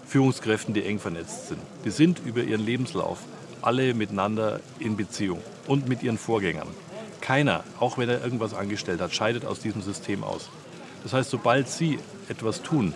Führungskräften, 0.06 0.74
die 0.74 0.86
eng 0.86 1.00
vernetzt 1.00 1.50
sind. 1.50 1.60
Die 1.84 1.90
sind 1.90 2.20
über 2.26 2.44
ihren 2.44 2.66
Lebenslauf 2.66 3.20
alle 3.62 3.94
miteinander 3.94 4.62
in 4.80 4.96
Beziehung 4.96 5.42
und 5.68 5.90
mit 5.90 6.02
ihren 6.02 6.18
Vorgängern. 6.18 6.70
Keiner, 7.20 7.66
auch 7.78 7.98
wenn 7.98 8.08
er 8.08 8.24
irgendwas 8.24 8.54
angestellt 8.54 9.02
hat, 9.02 9.14
scheidet 9.14 9.44
aus 9.44 9.60
diesem 9.60 9.82
System 9.82 10.24
aus. 10.24 10.48
Das 11.04 11.12
heißt, 11.12 11.30
sobald 11.30 11.68
sie 11.68 12.00
etwas 12.30 12.62
tun, 12.62 12.94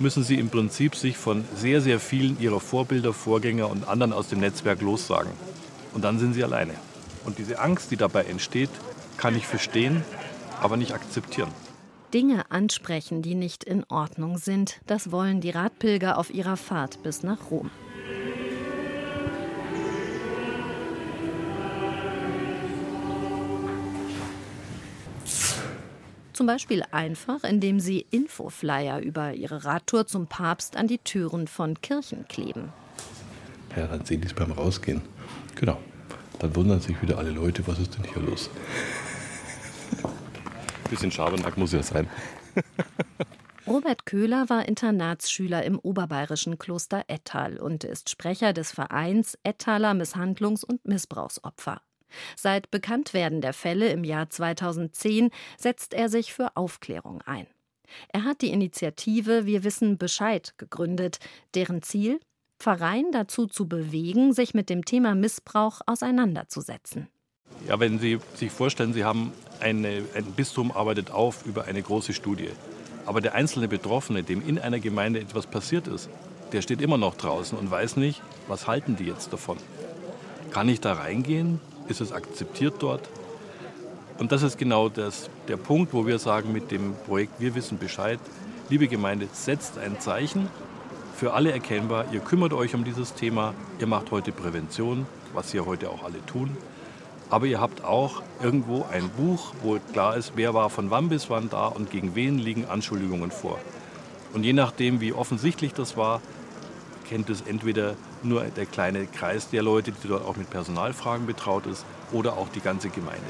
müssen 0.00 0.24
sie 0.24 0.36
im 0.36 0.50
Prinzip 0.50 0.96
sich 0.96 1.16
von 1.16 1.44
sehr, 1.54 1.80
sehr 1.80 2.00
vielen 2.00 2.40
ihrer 2.40 2.58
Vorbilder, 2.58 3.12
Vorgänger 3.12 3.70
und 3.70 3.86
anderen 3.86 4.12
aus 4.12 4.26
dem 4.26 4.40
Netzwerk 4.40 4.80
lossagen. 4.80 5.30
Und 5.94 6.02
dann 6.02 6.18
sind 6.18 6.34
sie 6.34 6.42
alleine. 6.42 6.74
Und 7.28 7.36
diese 7.36 7.58
Angst, 7.58 7.90
die 7.90 7.98
dabei 7.98 8.24
entsteht, 8.24 8.70
kann 9.18 9.36
ich 9.36 9.46
verstehen, 9.46 10.02
aber 10.62 10.78
nicht 10.78 10.94
akzeptieren. 10.94 11.50
Dinge 12.14 12.50
ansprechen, 12.50 13.20
die 13.20 13.34
nicht 13.34 13.64
in 13.64 13.84
Ordnung 13.90 14.38
sind, 14.38 14.80
das 14.86 15.12
wollen 15.12 15.42
die 15.42 15.50
Radpilger 15.50 16.16
auf 16.16 16.32
ihrer 16.32 16.56
Fahrt 16.56 17.02
bis 17.02 17.22
nach 17.22 17.50
Rom. 17.50 17.70
Zum 26.32 26.46
Beispiel 26.46 26.82
einfach, 26.92 27.44
indem 27.44 27.78
sie 27.78 28.06
Infoflyer 28.10 29.00
über 29.00 29.34
ihre 29.34 29.66
Radtour 29.66 30.06
zum 30.06 30.28
Papst 30.28 30.78
an 30.78 30.86
die 30.86 30.98
Türen 30.98 31.46
von 31.46 31.78
Kirchen 31.82 32.26
kleben. 32.26 32.72
Ja, 33.76 33.86
dann 33.86 34.06
sehen 34.06 34.22
die 34.22 34.28
es 34.28 34.32
beim 34.32 34.52
Rausgehen. 34.52 35.02
Genau. 35.56 35.76
Dann 36.38 36.54
wundern 36.54 36.80
sich 36.80 37.00
wieder 37.02 37.18
alle 37.18 37.30
Leute, 37.30 37.66
was 37.66 37.78
ist 37.78 37.96
denn 37.96 38.04
hier 38.04 38.22
los? 38.22 38.50
Ein 40.02 40.90
bisschen 40.90 41.10
Schabernack 41.10 41.56
muss 41.56 41.72
ja 41.72 41.82
sein. 41.82 42.08
Robert 43.66 44.06
Köhler 44.06 44.48
war 44.48 44.66
Internatsschüler 44.66 45.62
im 45.64 45.78
oberbayerischen 45.78 46.58
Kloster 46.58 47.04
Ettal 47.08 47.58
und 47.58 47.84
ist 47.84 48.08
Sprecher 48.08 48.54
des 48.54 48.72
Vereins 48.72 49.36
Ettaler 49.42 49.92
Misshandlungs- 49.92 50.64
und 50.64 50.86
Missbrauchsopfer. 50.86 51.82
Seit 52.36 52.70
Bekanntwerden 52.70 53.42
der 53.42 53.52
Fälle 53.52 53.90
im 53.90 54.04
Jahr 54.04 54.30
2010 54.30 55.30
setzt 55.58 55.92
er 55.92 56.08
sich 56.08 56.32
für 56.32 56.56
Aufklärung 56.56 57.20
ein. 57.22 57.46
Er 58.12 58.24
hat 58.24 58.40
die 58.40 58.50
Initiative 58.50 59.44
Wir 59.46 59.64
wissen 59.64 59.98
Bescheid 59.98 60.54
gegründet, 60.56 61.18
deren 61.54 61.82
Ziel 61.82 62.20
Pfarreien 62.58 63.12
dazu 63.12 63.46
zu 63.46 63.68
bewegen, 63.68 64.32
sich 64.32 64.54
mit 64.54 64.68
dem 64.68 64.84
Thema 64.84 65.14
Missbrauch 65.14 65.80
auseinanderzusetzen. 65.86 67.08
Ja, 67.66 67.80
wenn 67.80 67.98
Sie 67.98 68.18
sich 68.34 68.50
vorstellen, 68.50 68.92
Sie 68.92 69.04
haben 69.04 69.32
eine, 69.60 70.04
ein 70.14 70.24
Bistum 70.36 70.72
arbeitet 70.72 71.10
auf 71.10 71.46
über 71.46 71.64
eine 71.64 71.82
große 71.82 72.12
Studie. 72.12 72.50
Aber 73.06 73.20
der 73.20 73.34
einzelne 73.34 73.68
Betroffene, 73.68 74.22
dem 74.22 74.46
in 74.46 74.58
einer 74.58 74.80
Gemeinde 74.80 75.20
etwas 75.20 75.46
passiert 75.46 75.88
ist, 75.88 76.10
der 76.52 76.62
steht 76.62 76.80
immer 76.82 76.98
noch 76.98 77.14
draußen 77.14 77.56
und 77.56 77.70
weiß 77.70 77.96
nicht, 77.96 78.22
was 78.48 78.66
halten 78.66 78.96
die 78.96 79.04
jetzt 79.04 79.32
davon. 79.32 79.58
Kann 80.50 80.68
ich 80.68 80.80
da 80.80 80.94
reingehen? 80.94 81.60
Ist 81.88 82.00
es 82.00 82.12
akzeptiert 82.12 82.74
dort? 82.80 83.08
Und 84.18 84.32
das 84.32 84.42
ist 84.42 84.58
genau 84.58 84.88
das, 84.88 85.30
der 85.46 85.56
Punkt, 85.56 85.92
wo 85.92 86.06
wir 86.06 86.18
sagen 86.18 86.52
mit 86.52 86.70
dem 86.70 86.94
Projekt 87.06 87.40
Wir 87.40 87.54
wissen 87.54 87.78
Bescheid, 87.78 88.18
liebe 88.68 88.88
Gemeinde, 88.88 89.28
setzt 89.32 89.78
ein 89.78 90.00
Zeichen, 90.00 90.48
für 91.18 91.34
alle 91.34 91.50
erkennbar, 91.50 92.04
ihr 92.12 92.20
kümmert 92.20 92.52
euch 92.52 92.76
um 92.76 92.84
dieses 92.84 93.12
Thema, 93.12 93.52
ihr 93.80 93.88
macht 93.88 94.12
heute 94.12 94.30
Prävention, 94.30 95.04
was 95.34 95.52
ihr 95.52 95.66
heute 95.66 95.90
auch 95.90 96.04
alle 96.04 96.24
tun. 96.26 96.56
Aber 97.28 97.46
ihr 97.46 97.60
habt 97.60 97.82
auch 97.82 98.22
irgendwo 98.40 98.86
ein 98.92 99.08
Buch, 99.10 99.52
wo 99.62 99.80
klar 99.92 100.16
ist, 100.16 100.34
wer 100.36 100.54
war 100.54 100.70
von 100.70 100.92
wann 100.92 101.08
bis 101.08 101.28
wann 101.28 101.50
da 101.50 101.66
und 101.66 101.90
gegen 101.90 102.14
wen 102.14 102.38
liegen 102.38 102.66
Anschuldigungen 102.66 103.32
vor. 103.32 103.58
Und 104.32 104.44
je 104.44 104.52
nachdem, 104.52 105.00
wie 105.00 105.12
offensichtlich 105.12 105.74
das 105.74 105.96
war, 105.96 106.22
kennt 107.08 107.28
es 107.30 107.40
entweder 107.40 107.96
nur 108.22 108.44
der 108.44 108.66
kleine 108.66 109.06
Kreis 109.06 109.50
der 109.50 109.64
Leute, 109.64 109.90
die 109.90 110.06
dort 110.06 110.24
auch 110.24 110.36
mit 110.36 110.50
Personalfragen 110.50 111.26
betraut 111.26 111.66
ist, 111.66 111.84
oder 112.12 112.34
auch 112.34 112.48
die 112.48 112.60
ganze 112.60 112.90
Gemeinde. 112.90 113.26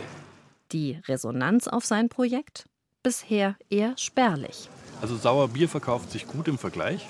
Die 0.72 1.00
Resonanz 1.08 1.68
auf 1.68 1.86
sein 1.86 2.10
Projekt? 2.10 2.68
Bisher 3.02 3.56
eher 3.70 3.96
spärlich. 3.96 4.68
Also 5.00 5.16
Sauerbier 5.16 5.70
verkauft 5.70 6.10
sich 6.10 6.28
gut 6.28 6.48
im 6.48 6.58
Vergleich. 6.58 7.08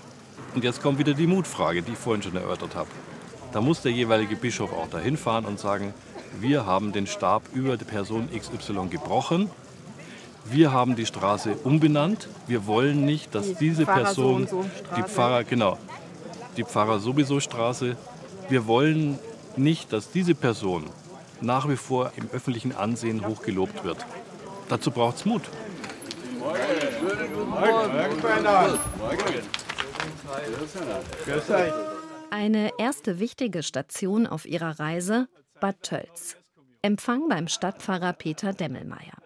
Und 0.59 0.65
jetzt 0.65 0.83
kommt 0.83 0.99
wieder 0.99 1.15
die 1.15 1.29
Mutfrage, 1.29 1.83
die 1.83 1.93
ich 1.93 1.99
vorhin 1.99 2.21
schon 2.21 2.35
erörtert 2.35 2.75
habe. 2.75 2.89
Da 3.53 3.61
muss 3.61 3.81
der 3.83 3.93
jeweilige 3.93 4.35
Bischof 4.35 4.73
auch 4.73 4.91
dahin 4.91 5.17
fahren 5.17 5.45
und 5.45 5.61
sagen, 5.61 5.95
wir 6.41 6.67
haben 6.67 6.91
den 6.91 7.07
Stab 7.07 7.45
über 7.55 7.77
die 7.77 7.85
Person 7.85 8.29
XY 8.37 8.89
gebrochen. 8.91 9.51
Wir 10.45 10.73
haben 10.73 10.97
die 10.97 11.07
Straße 11.07 11.53
umbenannt. 11.63 12.29
Wir 12.49 12.67
wollen 12.67 13.05
nicht, 13.05 13.37
dass 13.37 13.47
die 13.47 13.55
diese 13.69 13.87
Person, 13.87 14.49
so 14.49 14.63
so 14.63 14.69
die 14.97 15.05
Pfarrer, 15.05 15.45
genau, 15.45 15.79
die 16.57 16.65
Pfarrer 16.65 16.99
sowieso 16.99 17.39
Straße. 17.39 17.97
Wir 18.49 18.67
wollen 18.67 19.21
nicht, 19.57 19.93
dass 19.93 20.11
diese 20.11 20.35
Person 20.35 20.87
nach 21.41 21.69
wie 21.69 21.77
vor 21.77 22.11
im 22.17 22.29
öffentlichen 22.33 22.75
Ansehen 22.75 23.25
hochgelobt 23.25 23.85
wird. 23.85 24.05
Dazu 24.69 24.91
braucht 24.91 25.19
es 25.19 25.25
Mut. 25.25 25.43
Morgen. 26.41 26.59
Morgen. 27.49 27.49
Morgen. 27.49 28.43
Morgen. 28.99 29.68
Eine 32.31 32.71
erste 32.79 33.19
wichtige 33.19 33.63
Station 33.63 34.27
auf 34.27 34.47
ihrer 34.47 34.79
Reise 34.79 35.29
Bad 35.61 35.83
Tölz. 35.83 36.37
Empfang 36.83 37.29
beim 37.29 37.49
Stadtpfarrer 37.49 38.13
Peter 38.13 38.53
Demmelmeier. 38.53 39.17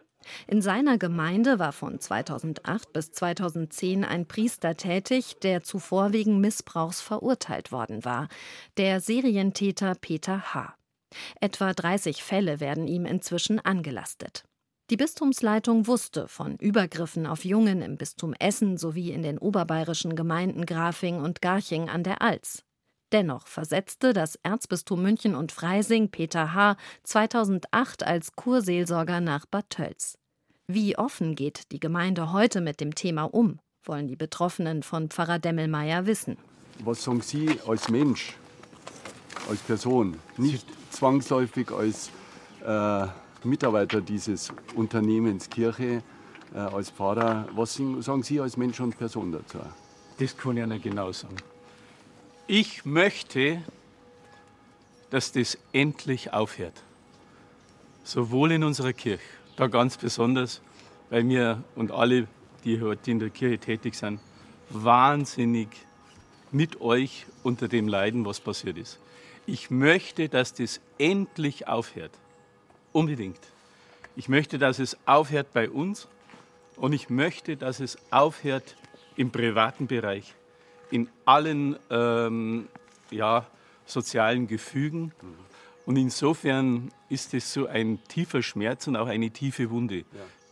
In 0.47 0.63
seiner 0.63 0.99
Gemeinde 0.99 1.59
war 1.59 1.73
von 1.73 1.99
2008 1.99 2.93
bis 2.93 3.11
2010 3.13 4.05
ein 4.05 4.27
Priester 4.27 4.77
tätig, 4.77 5.37
der 5.43 5.63
zuvor 5.63 6.13
wegen 6.13 6.41
Missbrauchs 6.41 7.01
verurteilt 7.01 7.73
worden 7.73 8.05
war, 8.05 8.29
der 8.77 9.01
Serientäter 9.01 9.95
Peter 9.95 10.55
H. 10.55 10.75
Etwa 11.41 11.73
30 11.73 12.23
Fälle 12.23 12.61
werden 12.61 12.87
ihm 12.87 13.05
inzwischen 13.05 13.59
angelastet. 13.59 14.45
Die 14.91 14.97
Bistumsleitung 14.97 15.87
wusste 15.87 16.29
von 16.29 16.57
Übergriffen 16.57 17.27
auf 17.27 17.45
Jungen 17.45 17.83
im 17.83 17.97
Bistum 17.97 18.35
Essen 18.39 18.77
sowie 18.77 19.11
in 19.11 19.23
den 19.23 19.39
oberbayerischen 19.39 20.17
Gemeinden 20.17 20.67
Grafing 20.67 21.21
und 21.21 21.41
Garching 21.41 21.89
an 21.89 22.03
der 22.03 22.21
Alz. 22.21 22.65
Dennoch 23.13 23.47
versetzte 23.47 24.13
das 24.13 24.37
Erzbistum 24.43 25.03
München 25.03 25.35
und 25.35 25.53
Freising 25.53 26.11
Peter 26.11 26.55
H. 26.55 26.77
2008 27.05 28.05
als 28.05 28.33
Kurseelsorger 28.33 29.21
nach 29.21 29.47
Bad 29.47 29.69
Tölz. 29.71 30.19
Wie 30.67 30.97
offen 30.97 31.35
geht 31.35 31.73
die 31.73 31.81
Gemeinde 31.81 32.33
heute 32.33 32.61
mit 32.61 32.81
dem 32.81 32.95
Thema 32.95 33.25
um, 33.25 33.59
wollen 33.85 34.09
die 34.09 34.17
Betroffenen 34.17 34.83
von 34.83 35.11
Pfarrer 35.11 35.39
Demmelmeier 35.39 36.07
wissen. 36.07 36.39
Was 36.85 37.05
sagen 37.05 37.21
Sie 37.21 37.59
als 37.67 37.89
Mensch, 37.91 38.35
als 39.49 39.61
Person, 39.61 40.19
nicht 40.39 40.67
zwangsläufig 40.91 41.71
als 41.71 42.11
äh, 42.65 43.07
Mitarbeiter 43.45 44.01
dieses 44.01 44.53
Unternehmens 44.75 45.51
Kirche 45.51 46.03
äh, 46.55 46.59
als 46.59 46.91
Pfarrer. 46.91 47.49
Was 47.55 47.75
sagen 47.75 48.23
Sie 48.23 48.41
als 48.41 48.57
Mensch 48.57 48.81
und 48.81 48.97
Person 48.97 49.33
dazu? 49.33 49.59
Das 50.19 50.37
kann 50.37 50.57
ich 50.57 50.67
nicht 50.67 50.85
genau 50.85 51.13
sagen. 51.13 51.37
Ich 52.47 52.85
möchte, 52.85 53.63
dass 55.11 55.33
das 55.33 55.59
endlich 55.73 56.33
aufhört. 56.33 56.83
Sowohl 58.05 58.53
in 58.53 58.65
unserer 58.65 58.93
Kirche, 58.93 59.23
da 59.57 59.67
ganz 59.67 59.97
besonders, 59.97 60.61
weil 61.11 61.29
wir 61.29 61.63
und 61.77 61.93
alle, 61.93 62.27
die 62.65 62.81
heute 62.81 63.11
in 63.11 63.19
der 63.19 63.31
Kirche 63.31 63.59
tätig 63.59 63.95
sind, 63.95 64.21
wahnsinnig 64.71 65.69
mit 66.51 66.81
euch 66.81 67.27
unter 67.43 67.69
dem 67.69 67.89
leiden, 67.89 68.25
was 68.25 68.41
passiert 68.41 68.79
ist. 68.79 68.99
Ich 69.47 69.71
möchte, 69.71 70.29
dass 70.29 70.55
das 70.55 70.81
endlich 70.99 71.69
aufhört. 71.69 72.13
Unbedingt. 72.93 73.41
Ich 74.17 74.29
möchte, 74.29 74.59
dass 74.59 74.79
es 74.79 74.97
aufhört 75.07 75.53
bei 75.53 75.71
uns 75.71 76.09
und 76.77 76.93
ich 76.93 77.09
möchte, 77.09 77.57
dass 77.57 77.81
es 77.81 77.97
aufhört 78.11 78.77
im 79.17 79.31
privaten 79.31 79.87
Bereich, 79.87 80.35
in 80.91 81.09
allen 81.25 81.77
ähm, 81.91 82.69
ja, 83.11 83.47
sozialen 83.87 84.47
Gefügen. 84.47 85.13
Und 85.87 85.97
insofern 85.97 86.93
ist 87.09 87.35
es 87.35 87.53
so 87.53 87.67
ein 87.67 87.99
tiefer 88.09 88.43
Schmerz 88.43 88.87
und 88.87 88.97
auch 88.97 89.09
eine 89.09 89.31
tiefe 89.31 89.71
Wunde. 89.71 90.05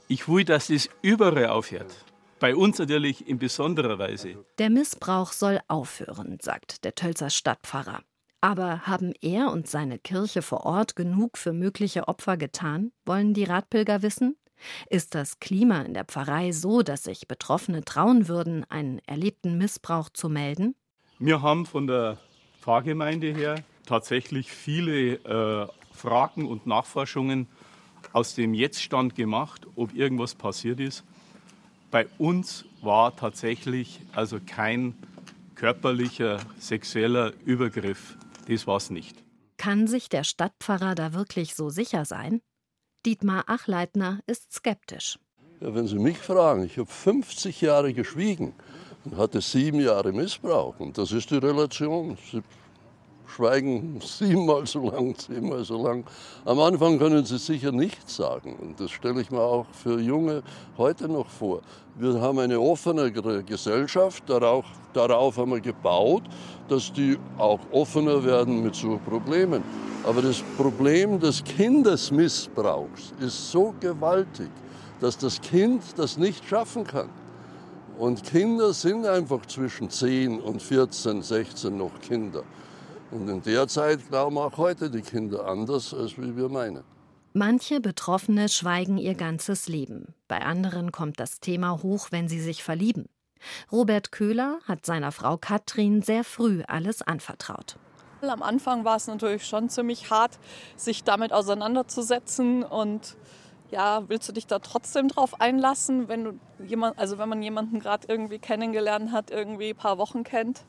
Ich 0.08 0.28
will, 0.28 0.44
dass 0.44 0.70
es 0.70 0.88
überall 1.02 1.46
aufhört. 1.46 2.04
Bei 2.40 2.56
uns 2.56 2.78
natürlich 2.78 3.28
in 3.28 3.38
besonderer 3.38 3.98
Weise. 3.98 4.42
Der 4.58 4.70
Missbrauch 4.70 5.32
soll 5.32 5.60
aufhören, 5.68 6.38
sagt 6.40 6.84
der 6.84 6.94
Tölzer 6.94 7.28
Stadtpfarrer. 7.28 8.00
Aber 8.40 8.86
haben 8.86 9.12
er 9.20 9.52
und 9.52 9.68
seine 9.68 9.98
Kirche 9.98 10.40
vor 10.40 10.64
Ort 10.64 10.96
genug 10.96 11.36
für 11.36 11.52
mögliche 11.52 12.08
Opfer 12.08 12.36
getan, 12.36 12.92
wollen 13.04 13.34
die 13.34 13.44
Radpilger 13.44 14.02
wissen? 14.02 14.36
Ist 14.88 15.14
das 15.14 15.40
Klima 15.40 15.82
in 15.82 15.94
der 15.94 16.04
Pfarrei 16.04 16.52
so, 16.52 16.82
dass 16.82 17.04
sich 17.04 17.28
Betroffene 17.28 17.84
trauen 17.84 18.28
würden, 18.28 18.64
einen 18.70 18.98
erlebten 19.06 19.58
Missbrauch 19.58 20.08
zu 20.10 20.28
melden? 20.28 20.74
Wir 21.18 21.42
haben 21.42 21.66
von 21.66 21.86
der 21.86 22.18
Pfarrgemeinde 22.60 23.32
her 23.32 23.56
tatsächlich 23.86 24.50
viele 24.50 25.14
äh, 25.14 25.66
Fragen 25.92 26.46
und 26.46 26.66
Nachforschungen 26.66 27.46
aus 28.12 28.34
dem 28.34 28.54
Jetztstand 28.54 29.14
gemacht, 29.14 29.66
ob 29.76 29.94
irgendwas 29.94 30.34
passiert 30.34 30.80
ist. 30.80 31.04
Bei 31.90 32.06
uns 32.18 32.64
war 32.82 33.16
tatsächlich 33.16 34.00
also 34.12 34.38
kein 34.44 34.94
körperlicher 35.54 36.38
sexueller 36.58 37.32
Übergriff 37.44 38.16
das 38.50 38.66
war 38.66 38.76
es 38.76 38.90
nicht. 38.90 39.24
Kann 39.56 39.86
sich 39.86 40.08
der 40.08 40.24
Stadtpfarrer 40.24 40.94
da 40.94 41.12
wirklich 41.12 41.54
so 41.54 41.70
sicher 41.70 42.04
sein? 42.04 42.40
Dietmar 43.06 43.44
Achleitner 43.46 44.20
ist 44.26 44.52
skeptisch. 44.52 45.18
Ja, 45.60 45.74
wenn 45.74 45.86
Sie 45.86 45.98
mich 45.98 46.18
fragen, 46.18 46.64
ich 46.64 46.78
habe 46.78 46.90
50 46.90 47.60
Jahre 47.60 47.92
geschwiegen 47.92 48.54
und 49.04 49.16
hatte 49.16 49.40
sieben 49.40 49.80
Jahre 49.80 50.12
Missbrauch. 50.12 50.80
Und 50.80 50.98
das 50.98 51.12
ist 51.12 51.30
die 51.30 51.36
Relation. 51.36 52.16
Schweigen 53.30 54.00
siebenmal 54.00 54.66
so 54.66 54.90
lang, 54.90 55.16
zehnmal 55.16 55.64
so 55.64 55.82
lang. 55.82 56.04
Am 56.44 56.58
Anfang 56.58 56.98
können 56.98 57.24
sie 57.24 57.38
sicher 57.38 57.72
nichts 57.72 58.16
sagen. 58.16 58.56
Und 58.60 58.80
das 58.80 58.90
stelle 58.90 59.20
ich 59.20 59.30
mir 59.30 59.40
auch 59.40 59.66
für 59.72 60.00
Junge 60.00 60.42
heute 60.76 61.08
noch 61.08 61.28
vor. 61.28 61.60
Wir 61.96 62.20
haben 62.20 62.38
eine 62.38 62.58
offenere 62.58 63.42
Gesellschaft, 63.44 64.24
darauf, 64.28 64.64
darauf 64.92 65.36
haben 65.36 65.52
wir 65.52 65.60
gebaut, 65.60 66.24
dass 66.68 66.92
die 66.92 67.18
auch 67.38 67.60
offener 67.70 68.24
werden 68.24 68.62
mit 68.62 68.74
so 68.74 68.98
Problemen. 68.98 69.62
Aber 70.04 70.22
das 70.22 70.42
Problem 70.56 71.20
des 71.20 71.44
Kindesmissbrauchs 71.44 73.12
ist 73.20 73.50
so 73.50 73.74
gewaltig, 73.80 74.50
dass 75.00 75.16
das 75.16 75.40
Kind 75.40 75.82
das 75.96 76.16
nicht 76.16 76.44
schaffen 76.48 76.84
kann. 76.84 77.10
Und 77.98 78.24
Kinder 78.24 78.72
sind 78.72 79.06
einfach 79.06 79.44
zwischen 79.44 79.90
10 79.90 80.40
und 80.40 80.62
14, 80.62 81.22
16 81.22 81.76
noch 81.76 81.92
Kinder. 82.00 82.44
Und 83.10 83.28
in 83.28 83.42
der 83.42 83.66
Zeit 83.66 84.08
glauben 84.08 84.38
auch 84.38 84.56
heute 84.56 84.90
die 84.90 85.02
Kinder 85.02 85.46
anders, 85.46 85.92
als 85.92 86.16
wie 86.16 86.36
wir 86.36 86.48
meinen. 86.48 86.84
Manche 87.32 87.80
Betroffene 87.80 88.48
schweigen 88.48 88.98
ihr 88.98 89.14
ganzes 89.14 89.68
Leben. 89.68 90.14
Bei 90.26 90.42
anderen 90.42 90.90
kommt 90.90 91.20
das 91.20 91.40
Thema 91.40 91.82
hoch, 91.82 92.08
wenn 92.10 92.28
sie 92.28 92.40
sich 92.40 92.62
verlieben. 92.62 93.08
Robert 93.70 94.12
Köhler 94.12 94.58
hat 94.66 94.84
seiner 94.84 95.12
Frau 95.12 95.36
Katrin 95.36 96.02
sehr 96.02 96.24
früh 96.24 96.62
alles 96.66 97.02
anvertraut. 97.02 97.76
Am 98.20 98.42
Anfang 98.42 98.84
war 98.84 98.96
es 98.96 99.06
natürlich 99.06 99.46
schon 99.46 99.70
ziemlich 99.70 100.10
hart, 100.10 100.38
sich 100.76 101.04
damit 101.04 101.32
auseinanderzusetzen 101.32 102.64
und 102.64 103.16
ja, 103.70 104.08
willst 104.08 104.28
du 104.28 104.32
dich 104.32 104.46
da 104.46 104.58
trotzdem 104.58 105.08
drauf 105.08 105.40
einlassen, 105.40 106.08
wenn 106.08 106.24
du 106.24 106.40
jemand, 106.66 106.98
also 106.98 107.18
wenn 107.18 107.28
man 107.28 107.42
jemanden 107.42 107.78
gerade 107.78 108.06
irgendwie 108.08 108.38
kennengelernt 108.38 109.12
hat, 109.12 109.30
irgendwie 109.30 109.70
ein 109.70 109.76
paar 109.76 109.96
Wochen 109.98 110.24
kennt? 110.24 110.64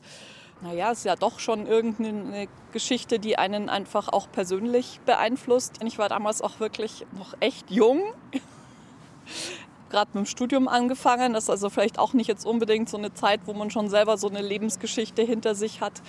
Naja, 0.62 0.92
ist 0.92 1.04
ja 1.04 1.16
doch 1.16 1.40
schon 1.40 1.66
irgendeine 1.66 2.46
Geschichte, 2.72 3.18
die 3.18 3.36
einen 3.36 3.68
einfach 3.68 4.08
auch 4.08 4.30
persönlich 4.30 5.00
beeinflusst. 5.04 5.80
Ich 5.84 5.98
war 5.98 6.08
damals 6.08 6.40
auch 6.40 6.60
wirklich 6.60 7.04
noch 7.18 7.34
echt 7.40 7.68
jung. 7.70 8.00
Gerade 9.90 10.10
mit 10.14 10.24
dem 10.24 10.26
Studium 10.26 10.68
angefangen. 10.68 11.32
Das 11.32 11.44
ist 11.44 11.50
also 11.50 11.68
vielleicht 11.68 11.98
auch 11.98 12.12
nicht 12.12 12.28
jetzt 12.28 12.46
unbedingt 12.46 12.88
so 12.88 12.96
eine 12.96 13.12
Zeit, 13.12 13.40
wo 13.46 13.54
man 13.54 13.72
schon 13.72 13.90
selber 13.90 14.16
so 14.16 14.28
eine 14.28 14.40
Lebensgeschichte 14.40 15.22
hinter 15.22 15.56
sich 15.56 15.80
hat, 15.80 16.00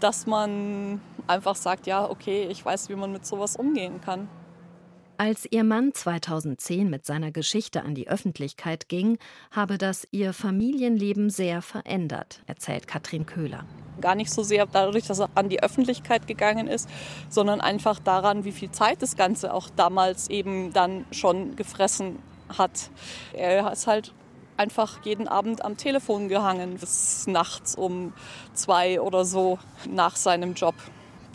dass 0.00 0.26
man 0.26 1.02
einfach 1.26 1.54
sagt, 1.54 1.86
ja, 1.86 2.08
okay, 2.08 2.48
ich 2.50 2.64
weiß, 2.64 2.88
wie 2.88 2.96
man 2.96 3.12
mit 3.12 3.26
sowas 3.26 3.56
umgehen 3.56 4.00
kann. 4.00 4.28
Als 5.20 5.48
ihr 5.50 5.64
Mann 5.64 5.92
2010 5.92 6.88
mit 6.88 7.04
seiner 7.04 7.32
Geschichte 7.32 7.82
an 7.82 7.96
die 7.96 8.06
Öffentlichkeit 8.06 8.88
ging, 8.88 9.18
habe 9.50 9.76
das 9.76 10.06
ihr 10.12 10.32
Familienleben 10.32 11.28
sehr 11.28 11.60
verändert, 11.60 12.40
erzählt 12.46 12.86
Katrin 12.86 13.26
Köhler. 13.26 13.64
Gar 14.00 14.14
nicht 14.14 14.30
so 14.30 14.44
sehr 14.44 14.66
dadurch, 14.66 15.08
dass 15.08 15.18
er 15.18 15.28
an 15.34 15.48
die 15.48 15.60
Öffentlichkeit 15.60 16.28
gegangen 16.28 16.68
ist, 16.68 16.88
sondern 17.28 17.60
einfach 17.60 17.98
daran, 17.98 18.44
wie 18.44 18.52
viel 18.52 18.70
Zeit 18.70 19.02
das 19.02 19.16
Ganze 19.16 19.52
auch 19.52 19.70
damals 19.70 20.30
eben 20.30 20.72
dann 20.72 21.04
schon 21.10 21.56
gefressen 21.56 22.20
hat. 22.56 22.88
Er 23.32 23.72
ist 23.72 23.88
halt 23.88 24.14
einfach 24.56 25.04
jeden 25.04 25.26
Abend 25.26 25.64
am 25.64 25.76
Telefon 25.76 26.28
gehangen, 26.28 26.76
bis 26.76 27.26
nachts 27.26 27.74
um 27.74 28.12
zwei 28.54 29.00
oder 29.00 29.24
so 29.24 29.58
nach 29.90 30.14
seinem 30.14 30.54
Job. 30.54 30.76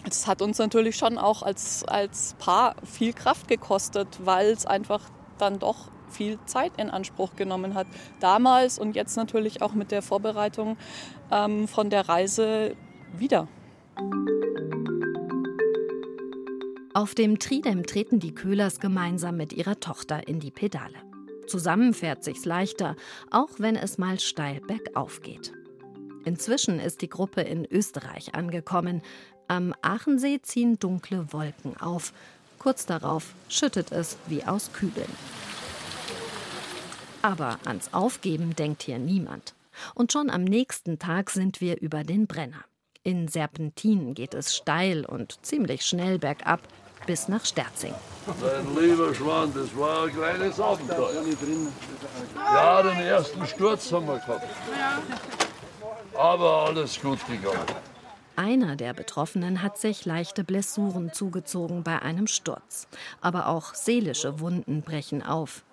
Das 0.06 0.28
hat 0.28 0.42
uns 0.42 0.58
natürlich 0.58 0.96
schon 0.96 1.18
auch 1.18 1.44
als, 1.44 1.84
als 1.86 2.36
Paar 2.40 2.76
viel 2.84 3.14
Kraft 3.14 3.48
gekostet, 3.48 4.08
weil 4.24 4.48
es 4.48 4.66
einfach 4.66 5.02
dann 5.38 5.60
doch 5.60 5.90
viel 6.10 6.38
Zeit 6.46 6.74
in 6.78 6.90
Anspruch 6.90 7.36
genommen 7.36 7.74
hat. 7.74 7.88
Damals 8.20 8.78
und 8.78 8.96
jetzt 8.96 9.18
natürlich 9.18 9.62
auch 9.62 9.74
mit 9.74 9.92
der 9.92 10.02
Vorbereitung 10.02 10.78
ähm, 11.32 11.68
von 11.68 11.90
der 11.90 12.08
Reise 12.08 12.76
wieder. 13.18 13.48
Auf 16.94 17.16
dem 17.16 17.40
Tridem 17.40 17.86
treten 17.88 18.20
die 18.20 18.36
Köhlers 18.36 18.80
gemeinsam 18.80 19.36
mit 19.36 19.52
ihrer 19.54 19.80
Tochter 19.80 20.28
in 20.28 20.40
die 20.40 20.52
Pedale. 20.52 20.96
Zusammen 21.48 21.94
fährt 21.94 22.24
sich's 22.24 22.46
leichter, 22.46 22.96
auch 23.32 23.50
wenn 23.58 23.76
es 23.76 23.98
mal 23.98 24.20
steil 24.20 24.62
bergauf 24.62 25.22
geht. 25.22 25.54
Inzwischen 26.26 26.80
ist 26.80 27.02
die 27.02 27.10
Gruppe 27.10 27.42
in 27.42 27.66
Österreich 27.70 28.34
angekommen. 28.34 29.02
Am 29.54 29.76
Aachensee 29.84 30.42
ziehen 30.42 30.80
dunkle 30.80 31.32
Wolken 31.32 31.80
auf. 31.80 32.12
Kurz 32.58 32.88
darauf 32.88 33.36
schüttet 33.50 33.92
es 33.92 34.18
wie 34.26 34.44
aus 34.44 34.72
Kübeln. 34.74 35.12
Aber 37.22 37.60
ans 37.66 37.94
Aufgeben 37.94 38.56
denkt 38.56 38.82
hier 38.82 38.98
niemand. 38.98 39.54
Und 39.94 40.12
schon 40.12 40.32
am 40.32 40.44
nächsten 40.44 40.98
Tag 40.98 41.30
sind 41.30 41.62
wir 41.62 41.80
über 41.82 42.04
den 42.04 42.26
Brenner. 42.26 42.66
In 43.04 43.28
Serpentinen 43.28 44.16
geht 44.16 44.34
es 44.34 44.56
steil 44.56 45.06
und 45.06 45.38
ziemlich 45.46 45.86
schnell 45.86 46.18
bergab 46.18 46.62
bis 47.06 47.28
nach 47.28 47.46
Sterzing. 47.46 47.94
Mein 48.26 48.84
lieber 48.84 49.14
Schwan, 49.14 49.54
das 49.54 49.78
war 49.78 50.06
ein 50.06 50.14
kleines 50.16 50.60
Abenteuer. 50.60 51.24
Ja, 52.36 52.82
den 52.82 53.02
ersten 53.02 53.46
Sturz 53.46 53.92
haben 53.92 54.08
wir 54.08 54.18
gehabt. 54.18 54.48
Aber 56.16 56.66
alles 56.66 57.00
gut 57.00 57.20
gegangen. 57.28 57.93
Einer 58.36 58.76
der 58.76 58.94
Betroffenen 58.94 59.62
hat 59.62 59.78
sich 59.78 60.06
leichte 60.06 60.44
Blessuren 60.44 61.14
zugezogen 61.14 61.84
bei 61.84 62.02
einem 62.02 62.28
Sturz. 62.28 62.88
Aber 63.22 63.48
auch 63.48 63.76
seelische 63.76 64.40
Wunden 64.40 64.82
brechen 64.82 65.22
auf. 65.22 65.64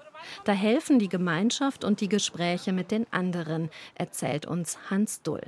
Da 0.44 0.52
helfen 0.52 0.98
die 0.98 1.08
Gemeinschaft 1.08 1.84
und 1.84 2.00
die 2.00 2.08
Gespräche 2.08 2.72
mit 2.72 2.90
den 2.90 3.06
anderen, 3.10 3.70
erzählt 3.94 4.44
uns 4.44 4.78
Hans 4.90 5.22
Dull. 5.22 5.42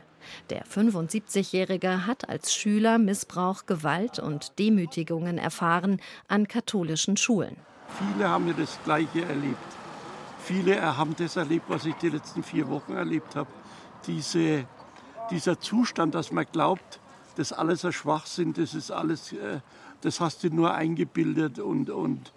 Der 0.51 0.65
75-Jährige 0.65 2.07
hat 2.07 2.29
als 2.29 2.55
Schüler 2.55 2.99
Missbrauch, 2.99 3.67
Gewalt 3.67 4.19
und 4.19 4.59
Demütigungen 4.59 5.37
erfahren 5.37 6.01
an 6.29 6.49
katholischen 6.49 7.17
Schulen. 7.17 7.57
Viele 7.99 8.29
haben 8.29 8.55
das 8.57 8.79
Gleiche 8.85 9.23
erlebt. 9.23 9.59
Viele 10.39 10.97
haben 10.97 11.15
das 11.17 11.37
erlebt, 11.37 11.67
was 11.69 11.85
ich 11.85 11.95
die 11.97 12.09
letzten 12.09 12.43
vier 12.43 12.69
Wochen 12.69 12.95
erlebt 12.95 13.37
habe. 13.37 13.51
Diese, 14.07 14.65
dieser 15.31 15.61
Zustand, 15.61 16.15
dass 16.15 16.33
man 16.33 16.47
glaubt, 16.51 17.01
das 17.39 17.53
alles 17.53 17.85
ein 17.85 17.93
Schwachsinn, 17.93 18.53
das 18.53 18.75
ist 18.75 18.91
alles, 18.91 19.33
äh, 19.33 19.61
das 20.01 20.21
hast 20.21 20.45
du 20.45 20.49
nur 20.49 20.75
eingebildet 20.75 21.59
und, 21.59 21.91
und 21.91 22.33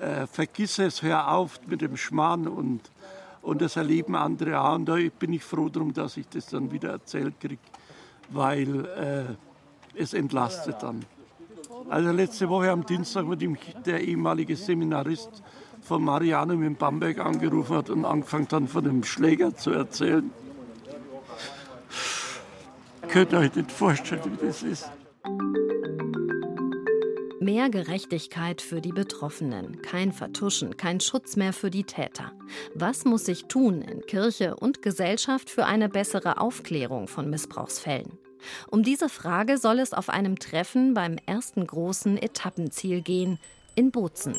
äh, 0.00 0.26
vergiss 0.26 0.78
es, 0.78 1.02
hör 1.02 1.32
auf 1.32 1.60
mit 1.66 1.80
dem 1.80 1.96
Schmarrn 1.96 2.48
und, 2.48 2.80
und 3.42 3.60
das 3.60 3.76
erleben 3.76 4.14
andere 4.14 4.60
auch. 4.60 4.74
Und 4.74 4.86
da 4.86 4.96
bin 5.18 5.32
ich 5.32 5.44
froh 5.44 5.68
darum, 5.68 5.92
dass 5.92 6.16
ich 6.16 6.28
das 6.28 6.46
dann 6.46 6.70
wieder 6.72 6.90
erzählt 6.90 7.38
kriege, 7.40 7.62
weil 8.30 8.84
äh, 8.86 10.00
es 10.00 10.14
entlastet 10.14 10.82
dann. 10.82 11.04
Also 11.88 12.10
letzte 12.12 12.48
Woche 12.48 12.70
am 12.70 12.84
Dienstag 12.84 13.26
ihm 13.42 13.56
der 13.84 14.00
ehemalige 14.00 14.56
Seminarist 14.56 15.42
von 15.82 16.04
Marianum 16.04 16.62
in 16.62 16.76
Bamberg 16.76 17.18
angerufen 17.18 17.76
hat 17.76 17.90
und 17.90 18.04
angefangen 18.04 18.46
dann 18.48 18.68
von 18.68 18.84
dem 18.84 19.02
Schläger 19.02 19.54
zu 19.56 19.70
erzählen. 19.70 20.30
Könnt 23.08 23.32
ihr 23.32 23.38
euch 23.38 23.54
nicht 23.54 23.72
vorstellen, 23.72 24.22
wie 24.24 24.46
das 24.46 24.62
ist. 24.62 24.90
Mehr 27.40 27.70
Gerechtigkeit 27.70 28.60
für 28.60 28.82
die 28.82 28.92
Betroffenen, 28.92 29.80
kein 29.80 30.12
Vertuschen, 30.12 30.76
kein 30.76 31.00
Schutz 31.00 31.36
mehr 31.36 31.54
für 31.54 31.70
die 31.70 31.84
Täter. 31.84 32.32
Was 32.74 33.06
muss 33.06 33.24
sich 33.24 33.46
tun 33.46 33.80
in 33.80 34.02
Kirche 34.02 34.56
und 34.56 34.82
Gesellschaft 34.82 35.48
für 35.48 35.64
eine 35.64 35.88
bessere 35.88 36.38
Aufklärung 36.38 37.08
von 37.08 37.30
Missbrauchsfällen? 37.30 38.18
Um 38.70 38.82
diese 38.82 39.08
Frage 39.08 39.58
soll 39.58 39.78
es 39.78 39.94
auf 39.94 40.10
einem 40.10 40.38
Treffen 40.38 40.94
beim 40.94 41.16
ersten 41.26 41.66
großen 41.66 42.18
Etappenziel 42.18 43.00
gehen, 43.00 43.38
in 43.74 43.90
Bozen. 43.90 44.36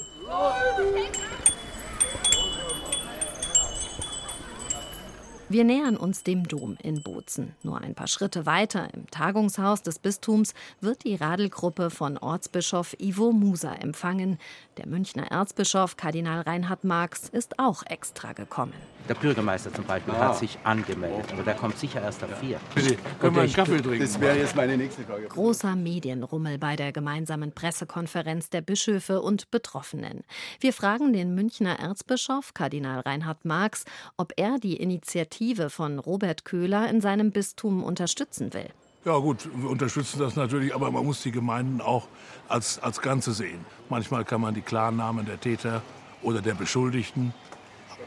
Wir 5.51 5.65
nähern 5.65 5.97
uns 5.97 6.23
dem 6.23 6.47
Dom 6.47 6.77
in 6.81 7.03
Bozen. 7.03 7.53
Nur 7.61 7.81
ein 7.81 7.93
paar 7.93 8.07
Schritte 8.07 8.45
weiter, 8.45 8.87
im 8.93 9.11
Tagungshaus 9.11 9.83
des 9.83 9.99
Bistums, 9.99 10.53
wird 10.79 11.03
die 11.03 11.15
Radelgruppe 11.15 11.89
von 11.89 12.17
Ortsbischof 12.17 12.95
Ivo 12.99 13.33
Musa 13.33 13.73
empfangen. 13.73 14.37
Der 14.77 14.87
Münchner 14.87 15.29
Erzbischof 15.29 15.97
Kardinal 15.97 16.39
Reinhard 16.39 16.85
Marx 16.85 17.27
ist 17.27 17.59
auch 17.59 17.83
extra 17.85 18.31
gekommen. 18.31 18.71
Der 19.09 19.15
Bürgermeister 19.15 19.73
zum 19.73 19.83
Beispiel 19.83 20.13
ah. 20.13 20.29
hat 20.29 20.37
sich 20.37 20.57
angemeldet, 20.63 21.33
aber 21.33 21.43
der 21.43 21.55
kommt 21.55 21.77
sicher 21.77 22.01
erst 22.01 22.23
auf 22.23 22.39
vier. 22.39 22.59
Bitte, 22.73 22.95
können 23.19 23.35
wir 23.35 23.41
einen 23.41 23.51
Kaffee 23.51 23.81
trinken? 23.81 23.99
Das 23.99 24.21
wäre 24.21 24.37
jetzt 24.37 24.55
meine 24.55 24.77
nächste 24.77 25.03
Frage. 25.03 25.27
Großer 25.27 25.75
Medienrummel 25.75 26.59
bei 26.59 26.77
der 26.77 26.93
gemeinsamen 26.93 27.51
Pressekonferenz 27.51 28.51
der 28.51 28.61
Bischöfe 28.61 29.21
und 29.21 29.51
Betroffenen. 29.51 30.21
Wir 30.61 30.71
fragen 30.71 31.11
den 31.11 31.35
Münchner 31.35 31.79
Erzbischof 31.79 32.53
Kardinal 32.53 33.01
Reinhard 33.01 33.43
Marx, 33.43 33.83
ob 34.17 34.31
er 34.37 34.59
die 34.59 34.77
Initiative 34.77 35.40
von 35.69 35.97
Robert 35.97 36.45
Köhler 36.45 36.87
in 36.87 37.01
seinem 37.01 37.31
Bistum 37.31 37.83
unterstützen 37.83 38.53
will. 38.53 38.69
Ja 39.05 39.17
gut, 39.17 39.49
wir 39.55 39.71
unterstützen 39.71 40.19
das 40.19 40.35
natürlich, 40.35 40.75
aber 40.75 40.91
man 40.91 41.03
muss 41.03 41.23
die 41.23 41.31
Gemeinden 41.31 41.81
auch 41.81 42.07
als, 42.47 42.77
als 42.77 43.01
Ganze 43.01 43.33
sehen. 43.33 43.65
Manchmal 43.89 44.23
kann 44.23 44.39
man 44.39 44.53
die 44.53 44.61
Klarnamen 44.61 45.25
der 45.25 45.41
Täter 45.41 45.81
oder 46.21 46.41
der 46.41 46.53
Beschuldigten 46.53 47.33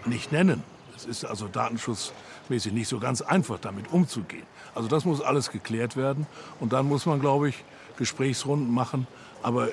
nicht 0.07 0.31
nennen. 0.31 0.63
Es 0.95 1.07
ist 1.07 1.25
also 1.25 1.49
datenschutzmäßig 1.49 2.73
nicht 2.73 2.87
so 2.87 3.01
ganz 3.01 3.21
einfach, 3.21 3.59
damit 3.59 3.93
umzugehen. 3.93 4.47
Also 4.77 4.89
das 4.89 5.05
muss 5.05 5.21
alles 5.21 5.51
geklärt 5.51 5.97
werden. 5.97 6.29
Und 6.61 6.73
dann 6.73 6.87
muss 6.87 7.05
man, 7.05 7.19
glaube 7.19 7.49
ich, 7.49 7.65
Gesprächsrunden 7.97 8.73
machen. 8.73 9.09
Aber 9.43 9.71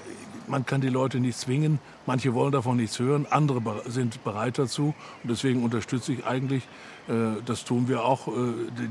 man 0.51 0.65
kann 0.65 0.81
die 0.81 0.89
Leute 0.89 1.19
nicht 1.19 1.39
zwingen. 1.39 1.79
Manche 2.05 2.33
wollen 2.33 2.51
davon 2.51 2.77
nichts 2.77 2.99
hören, 2.99 3.25
andere 3.29 3.61
sind 3.87 4.23
bereit 4.23 4.59
dazu. 4.59 4.93
Und 5.23 5.31
deswegen 5.31 5.63
unterstütze 5.63 6.11
ich 6.13 6.25
eigentlich, 6.25 6.63
äh, 7.07 7.41
das 7.45 7.63
tun 7.63 7.87
wir 7.87 8.03
auch, 8.03 8.27
äh, 8.27 8.31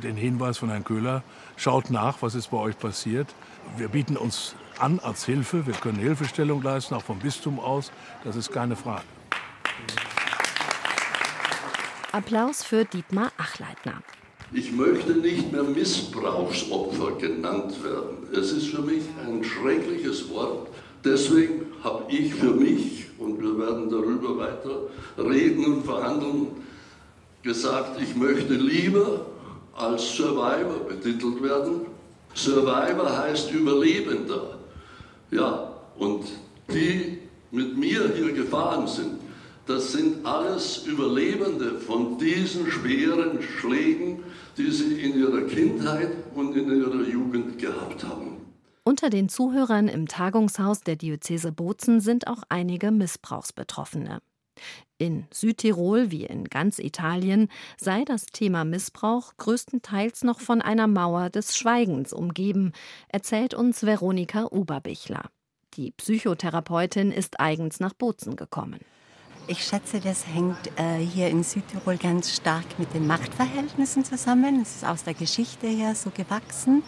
den 0.03 0.17
Hinweis 0.17 0.59
von 0.59 0.71
Herrn 0.71 0.85
Köhler. 0.85 1.23
Schaut 1.57 1.91
nach, 1.91 2.23
was 2.23 2.35
ist 2.35 2.51
bei 2.51 2.57
euch 2.57 2.79
passiert. 2.79 3.29
Wir 3.77 3.89
bieten 3.89 4.17
uns 4.17 4.57
an 4.79 4.99
als 5.01 5.25
Hilfe. 5.27 5.67
Wir 5.67 5.75
können 5.75 5.99
Hilfestellung 5.99 6.63
leisten, 6.63 6.95
auch 6.95 7.03
vom 7.03 7.19
Bistum 7.19 7.61
aus. 7.61 7.93
Das 8.25 8.37
ist 8.37 8.51
keine 8.51 8.75
Frage. 8.75 9.05
Applaus 12.13 12.65
für 12.65 12.85
Dietmar 12.87 13.31
Achleitner. 13.37 14.03
Ich 14.53 14.73
möchte 14.73 15.13
nicht 15.13 15.53
mehr 15.53 15.63
Missbrauchsopfer 15.63 17.13
genannt 17.19 17.85
werden. 17.85 18.27
Es 18.33 18.51
ist 18.51 18.69
für 18.69 18.83
mich 18.83 19.05
ein 19.25 19.45
schreckliches 19.45 20.29
Wort. 20.31 20.71
Deswegen 21.05 21.67
habe 21.83 22.05
ich 22.13 22.35
für 22.35 22.53
mich, 22.53 23.07
und 23.19 23.41
wir 23.41 23.59
werden 23.59 23.89
darüber 23.89 24.37
weiter 24.39 24.89
reden 25.19 25.65
und 25.65 25.85
verhandeln, 25.85 26.49
gesagt, 27.43 28.01
ich 28.03 28.15
möchte 28.17 28.55
lieber 28.55 29.27
als 29.75 30.15
Survivor 30.15 30.81
betitelt 30.89 31.43
werden. 31.43 31.87
Survivor 32.35 33.19
heißt 33.19 33.53
Überlebender. 33.53 34.59
Ja, 35.31 35.73
und 35.99 36.25
die 36.73 37.19
mit 37.51 37.77
mir 37.77 38.13
hier 38.15 38.33
gefahren 38.33 38.87
sind, 38.87 39.21
das 39.67 39.93
sind 39.93 40.27
alles 40.27 40.85
Überlebende 40.87 41.79
von 41.79 42.19
diesen 42.19 42.71
schweren 42.71 43.41
Schlägen, 43.41 44.23
die 44.57 44.71
sie 44.71 45.01
in 45.01 45.19
ihrer 45.19 45.43
Kindheit 45.43 46.11
und 46.35 46.57
in 46.57 46.69
ihrer 46.77 47.03
Jugend 47.09 47.59
gehabt 47.59 48.05
haben. 48.05 48.40
Unter 48.83 49.11
den 49.11 49.29
Zuhörern 49.29 49.89
im 49.89 50.09
Tagungshaus 50.09 50.81
der 50.81 50.97
Diözese 50.97 51.53
Bozen 51.53 52.01
sind 52.01 52.27
auch 52.27 52.43
einige 52.49 52.91
Missbrauchsbetroffene. 52.91 54.23
In 54.99 55.27
Südtirol 55.33 56.11
wie 56.11 56.25
in 56.25 56.45
ganz 56.45 56.79
Italien 56.79 57.49
sei 57.79 58.05
das 58.05 58.27
Thema 58.27 58.65
Missbrauch 58.65 59.35
größtenteils 59.37 60.25
noch 60.25 60.41
von 60.41 60.61
einer 60.61 60.87
Mauer 60.87 61.31
des 61.31 61.57
Schweigens 61.57 62.13
umgeben, 62.13 62.73
erzählt 63.09 63.55
uns 63.55 63.83
Veronika 63.85 64.45
Oberbichler. 64.45 65.31
Die 65.75 65.93
Psychotherapeutin 65.93 67.13
ist 67.13 67.39
eigens 67.39 67.81
nach 67.81 67.95
Bozen 67.95 68.37
gekommen. 68.37 68.81
Ich 69.47 69.65
schätze, 69.65 70.01
das 70.01 70.27
hängt 70.27 70.71
äh, 70.77 70.99
hier 70.99 71.29
in 71.29 71.43
Südtirol 71.43 71.97
ganz 71.97 72.35
stark 72.35 72.79
mit 72.79 72.93
den 72.95 73.07
Machtverhältnissen 73.07 74.05
zusammen. 74.05 74.61
Es 74.61 74.77
ist 74.77 74.85
aus 74.85 75.05
der 75.05 75.15
Geschichte 75.15 75.67
her 75.67 75.95
so 75.95 76.11
gewachsen. 76.11 76.83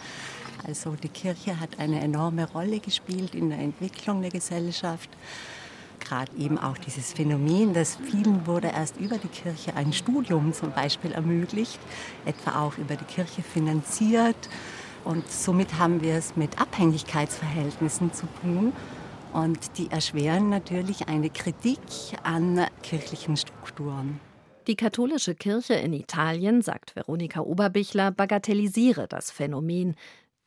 Also 0.65 0.95
die 0.95 1.09
Kirche 1.09 1.59
hat 1.59 1.79
eine 1.79 2.01
enorme 2.01 2.49
Rolle 2.49 2.79
gespielt 2.79 3.35
in 3.35 3.49
der 3.49 3.59
Entwicklung 3.59 4.21
der 4.21 4.31
Gesellschaft. 4.31 5.09
Gerade 5.99 6.31
eben 6.37 6.57
auch 6.57 6.77
dieses 6.77 7.13
Phänomen, 7.13 7.73
dass 7.73 7.97
vielen 7.97 8.45
wurde 8.47 8.67
erst 8.67 8.97
über 8.97 9.17
die 9.17 9.27
Kirche 9.27 9.75
ein 9.75 9.93
Studium 9.93 10.53
zum 10.53 10.71
Beispiel 10.71 11.11
ermöglicht, 11.11 11.79
etwa 12.25 12.61
auch 12.61 12.77
über 12.77 12.95
die 12.95 13.05
Kirche 13.05 13.41
finanziert. 13.41 14.35
Und 15.03 15.29
somit 15.29 15.77
haben 15.77 16.01
wir 16.01 16.15
es 16.15 16.35
mit 16.35 16.59
Abhängigkeitsverhältnissen 16.59 18.13
zu 18.13 18.27
tun. 18.41 18.73
Und 19.33 19.77
die 19.77 19.89
erschweren 19.91 20.49
natürlich 20.49 21.07
eine 21.07 21.29
Kritik 21.29 21.79
an 22.23 22.65
kirchlichen 22.83 23.35
Strukturen. 23.35 24.19
Die 24.67 24.75
katholische 24.77 25.35
Kirche 25.35 25.73
in 25.73 25.91
Italien, 25.91 26.61
sagt 26.61 26.95
Veronika 26.95 27.41
Oberbichler, 27.41 28.11
bagatellisiere 28.11 29.07
das 29.09 29.29
Phänomen. 29.29 29.95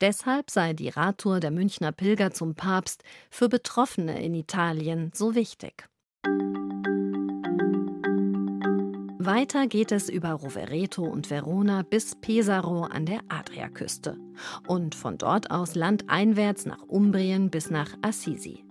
Deshalb 0.01 0.51
sei 0.51 0.75
die 0.75 0.91
Radtour 0.91 1.41
der 1.41 1.51
Münchner 1.51 1.91
Pilger 1.91 2.31
zum 2.31 2.55
Papst 2.55 3.03
für 3.31 3.49
Betroffene 3.49 4.23
in 4.23 4.35
Italien 4.35 5.11
so 5.15 5.35
wichtig. 5.35 5.89
Weiter 9.19 9.67
geht 9.67 9.91
es 9.91 10.09
über 10.09 10.33
Rovereto 10.33 11.03
und 11.03 11.31
Verona 11.31 11.83
bis 11.83 12.15
Pesaro 12.15 12.85
an 12.85 13.07
der 13.07 13.21
Adriaküste 13.29 14.19
und 14.69 14.95
von 14.95 15.19
dort 15.19 15.51
aus 15.51 15.75
landeinwärts 15.75 16.67
nach 16.67 16.83
Umbrien 16.83 17.51
bis 17.51 17.71
nach 17.71 17.91
Assisi. 18.03 18.65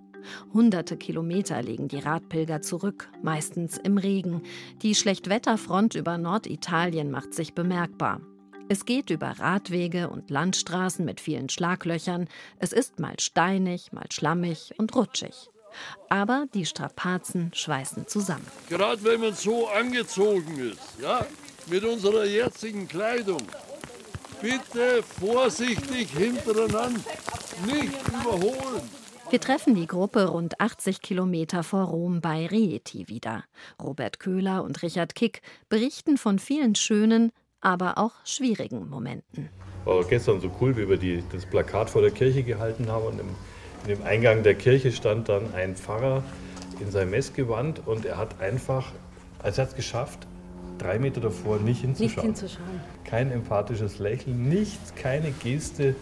Hunderte 0.53 0.95
Kilometer 0.95 1.61
legen 1.61 1.87
die 1.87 1.99
Radpilger 1.99 2.61
zurück, 2.61 3.09
meistens 3.21 3.77
im 3.77 3.97
Regen. 3.97 4.43
Die 4.81 4.95
Schlechtwetterfront 4.95 5.95
über 5.95 6.17
Norditalien 6.17 7.11
macht 7.11 7.33
sich 7.33 7.53
bemerkbar. 7.53 8.21
Es 8.67 8.85
geht 8.85 9.11
über 9.11 9.27
Radwege 9.27 10.09
und 10.09 10.31
Landstraßen 10.31 11.05
mit 11.05 11.21
vielen 11.21 11.49
Schlaglöchern. 11.49 12.27
Es 12.57 12.73
ist 12.73 12.99
mal 12.99 13.19
steinig, 13.19 13.91
mal 13.91 14.07
schlammig 14.11 14.73
und 14.77 14.95
rutschig. 14.95 15.51
Aber 16.09 16.45
die 16.53 16.65
Strapazen 16.65 17.51
schweißen 17.53 18.07
zusammen. 18.07 18.47
Gerade 18.67 19.03
wenn 19.03 19.21
man 19.21 19.33
so 19.35 19.67
angezogen 19.67 20.57
ist, 20.57 20.79
ja, 20.99 21.27
mit 21.67 21.83
unserer 21.83 22.25
jetzigen 22.25 22.87
Kleidung. 22.87 23.41
Bitte 24.41 25.03
vorsichtig 25.03 26.09
hintereinander, 26.11 27.01
nicht 27.67 28.07
überholen. 28.07 28.89
Wir 29.29 29.41
treffen 29.41 29.75
die 29.75 29.87
Gruppe 29.87 30.27
rund 30.27 30.59
80 30.59 31.01
Kilometer 31.01 31.63
vor 31.63 31.83
Rom 31.83 32.21
bei 32.21 32.47
Rieti 32.47 33.07
wieder. 33.09 33.43
Robert 33.81 34.19
Köhler 34.19 34.63
und 34.63 34.81
Richard 34.81 35.13
Kick 35.13 35.41
berichten 35.67 36.17
von 36.17 36.39
vielen 36.39 36.75
schönen, 36.75 37.31
aber 37.65 37.97
auch 37.97 38.11
schwierigen 38.23 38.87
Momenten. 38.89 39.49
War 39.85 40.03
gestern 40.03 40.39
so 40.39 40.51
cool, 40.61 40.77
wie 40.77 40.87
wir 40.87 40.97
die, 40.97 41.23
das 41.31 41.45
Plakat 41.45 41.89
vor 41.89 42.01
der 42.01 42.11
Kirche 42.11 42.43
gehalten 42.43 42.89
haben 42.89 43.05
und 43.05 43.19
im 43.19 43.29
in 43.87 43.97
dem 43.97 44.03
Eingang 44.03 44.41
der 44.41 44.55
Kirche 44.55 44.91
stand 44.91 45.29
dann 45.29 45.53
ein 45.53 45.75
Pfarrer 45.75 46.23
in 46.79 46.89
seinem 46.89 47.11
Messgewand 47.11 47.85
und 47.85 48.03
er 48.03 48.17
hat 48.17 48.41
einfach, 48.41 48.91
also 49.43 49.61
er 49.61 49.65
hat 49.65 49.71
es 49.71 49.75
geschafft, 49.75 50.25
drei 50.79 50.97
Meter 50.97 51.21
davor 51.21 51.59
nicht 51.59 51.81
hinzuschauen. 51.81 52.29
Nicht 52.29 52.39
hinzuschauen. 52.39 52.81
Kein 53.03 53.31
empathisches 53.31 53.99
Lächeln, 53.99 54.49
nichts, 54.49 54.95
keine 54.95 55.29
Geste. 55.31 55.95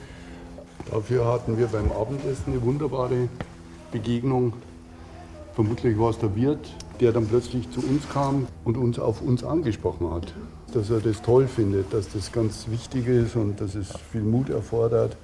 Dafür 0.90 1.26
hatten 1.26 1.58
wir 1.58 1.68
beim 1.68 1.92
Abendessen 1.92 2.54
eine 2.54 2.62
wunderbare 2.62 3.28
Begegnung. 3.92 4.54
Vermutlich 5.56 6.00
war 6.00 6.12
es 6.12 6.20
der 6.20 6.34
Wirt, 6.34 6.74
der 7.00 7.12
dann 7.12 7.28
plötzlich 7.28 7.70
zu 7.72 7.82
uns 7.82 8.08
kam 8.10 8.48
und 8.64 8.78
uns 8.78 9.00
auf 9.00 9.22
uns 9.22 9.44
angesprochen 9.44 10.12
hat. 10.12 10.34
Dass 10.74 10.90
er 10.90 11.00
das 11.00 11.22
toll 11.22 11.48
findet, 11.48 11.94
dass 11.94 12.10
das 12.10 12.32
ganz 12.32 12.68
wichtig 12.70 13.08
ist 13.08 13.36
und 13.36 13.60
dass 13.60 13.76
es 13.76 13.94
viel 14.12 14.22
Mut 14.22 14.50
erfordert. 14.50 15.18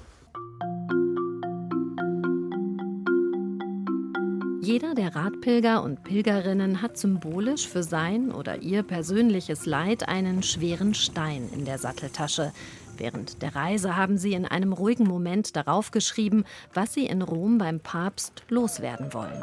Jeder 4.61 4.93
der 4.93 5.15
Radpilger 5.15 5.81
und 5.81 6.03
Pilgerinnen 6.03 6.83
hat 6.83 6.95
symbolisch 6.95 7.67
für 7.67 7.81
sein 7.81 8.31
oder 8.31 8.61
ihr 8.61 8.83
persönliches 8.83 9.65
Leid 9.65 10.07
einen 10.07 10.43
schweren 10.43 10.93
Stein 10.93 11.49
in 11.51 11.65
der 11.65 11.79
Satteltasche. 11.79 12.51
Während 12.95 13.41
der 13.41 13.55
Reise 13.55 13.95
haben 13.95 14.17
sie 14.19 14.33
in 14.33 14.45
einem 14.45 14.73
ruhigen 14.73 15.07
Moment 15.07 15.55
darauf 15.55 15.89
geschrieben, 15.89 16.43
was 16.73 16.93
sie 16.93 17.07
in 17.07 17.23
Rom 17.23 17.57
beim 17.57 17.79
Papst 17.79 18.43
loswerden 18.49 19.11
wollen. 19.13 19.41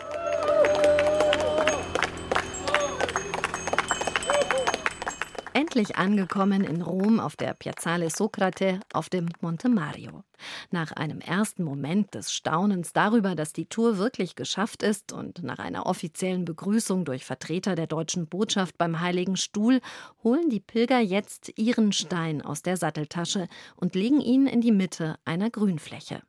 Endlich 5.77 5.99
angekommen 5.99 6.65
in 6.65 6.81
Rom 6.81 7.21
auf 7.21 7.37
der 7.37 7.53
Piazzale 7.53 8.09
Socrate 8.09 8.81
auf 8.95 9.11
dem 9.11 9.29
Monte 9.43 9.69
Mario. 9.69 10.25
Nach 10.71 10.93
einem 10.93 11.21
ersten 11.21 11.65
Moment 11.65 12.15
des 12.15 12.33
Staunens 12.33 12.95
darüber, 12.95 13.35
dass 13.35 13.53
die 13.53 13.67
Tour 13.67 13.99
wirklich 13.99 14.37
geschafft 14.37 14.83
ist 14.83 15.13
und 15.13 15.43
nach 15.43 15.59
einer 15.59 15.85
offiziellen 15.85 16.47
Begrüßung 16.47 17.05
durch 17.05 17.27
Vertreter 17.27 17.75
der 17.75 17.89
deutschen 17.89 18.27
Botschaft 18.27 18.79
beim 18.79 19.01
Heiligen 19.01 19.37
Stuhl 19.37 19.83
holen 20.25 20.49
die 20.49 20.61
Pilger 20.61 21.01
jetzt 21.01 21.53
ihren 21.59 21.93
Stein 21.93 22.41
aus 22.41 22.63
der 22.63 22.79
Satteltasche 22.79 23.47
und 23.77 23.95
legen 23.95 24.23
ihn 24.23 24.47
in 24.47 24.63
die 24.63 24.73
Mitte 24.73 25.19
einer 25.27 25.51
Grünfläche. 25.51 26.23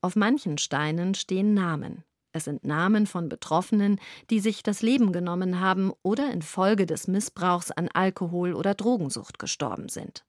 Auf 0.00 0.16
manchen 0.16 0.56
Steinen 0.56 1.14
stehen 1.14 1.52
Namen. 1.52 2.02
Es 2.32 2.44
sind 2.44 2.64
Namen 2.64 3.06
von 3.06 3.28
Betroffenen, 3.28 3.98
die 4.30 4.38
sich 4.38 4.62
das 4.62 4.82
Leben 4.82 5.12
genommen 5.12 5.60
haben 5.60 5.92
oder 6.02 6.30
infolge 6.30 6.86
des 6.86 7.08
Missbrauchs 7.08 7.72
an 7.72 7.88
Alkohol 7.92 8.54
oder 8.54 8.74
Drogensucht 8.74 9.40
gestorben 9.40 9.88
sind. 9.88 10.24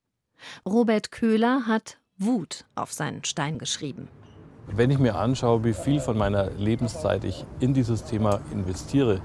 Robert 0.66 1.12
Köhler 1.12 1.68
hat 1.68 2.00
Wut 2.18 2.66
auf 2.74 2.92
seinen 2.92 3.24
Stein 3.24 3.60
geschrieben. 3.60 4.08
Wenn 4.68 4.90
ich 4.90 4.98
mir 4.98 5.16
anschaue, 5.16 5.64
wie 5.64 5.74
viel 5.74 6.00
von 6.00 6.18
meiner 6.18 6.50
Lebenszeit 6.52 7.24
ich 7.24 7.46
in 7.60 7.74
dieses 7.74 8.06
Thema 8.06 8.42
investiere, 8.52 9.22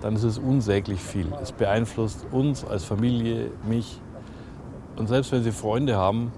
dann 0.00 0.16
ist 0.16 0.24
es 0.24 0.38
unsäglich 0.38 1.00
viel. 1.00 1.32
Es 1.40 1.52
beeinflusst 1.52 2.26
uns 2.32 2.64
als 2.64 2.84
Familie, 2.84 3.50
mich. 3.64 4.00
Und 4.96 5.08
selbst 5.08 5.30
wenn 5.30 5.44
Sie 5.44 5.52
Freunde 5.52 5.96
haben, 5.96 6.32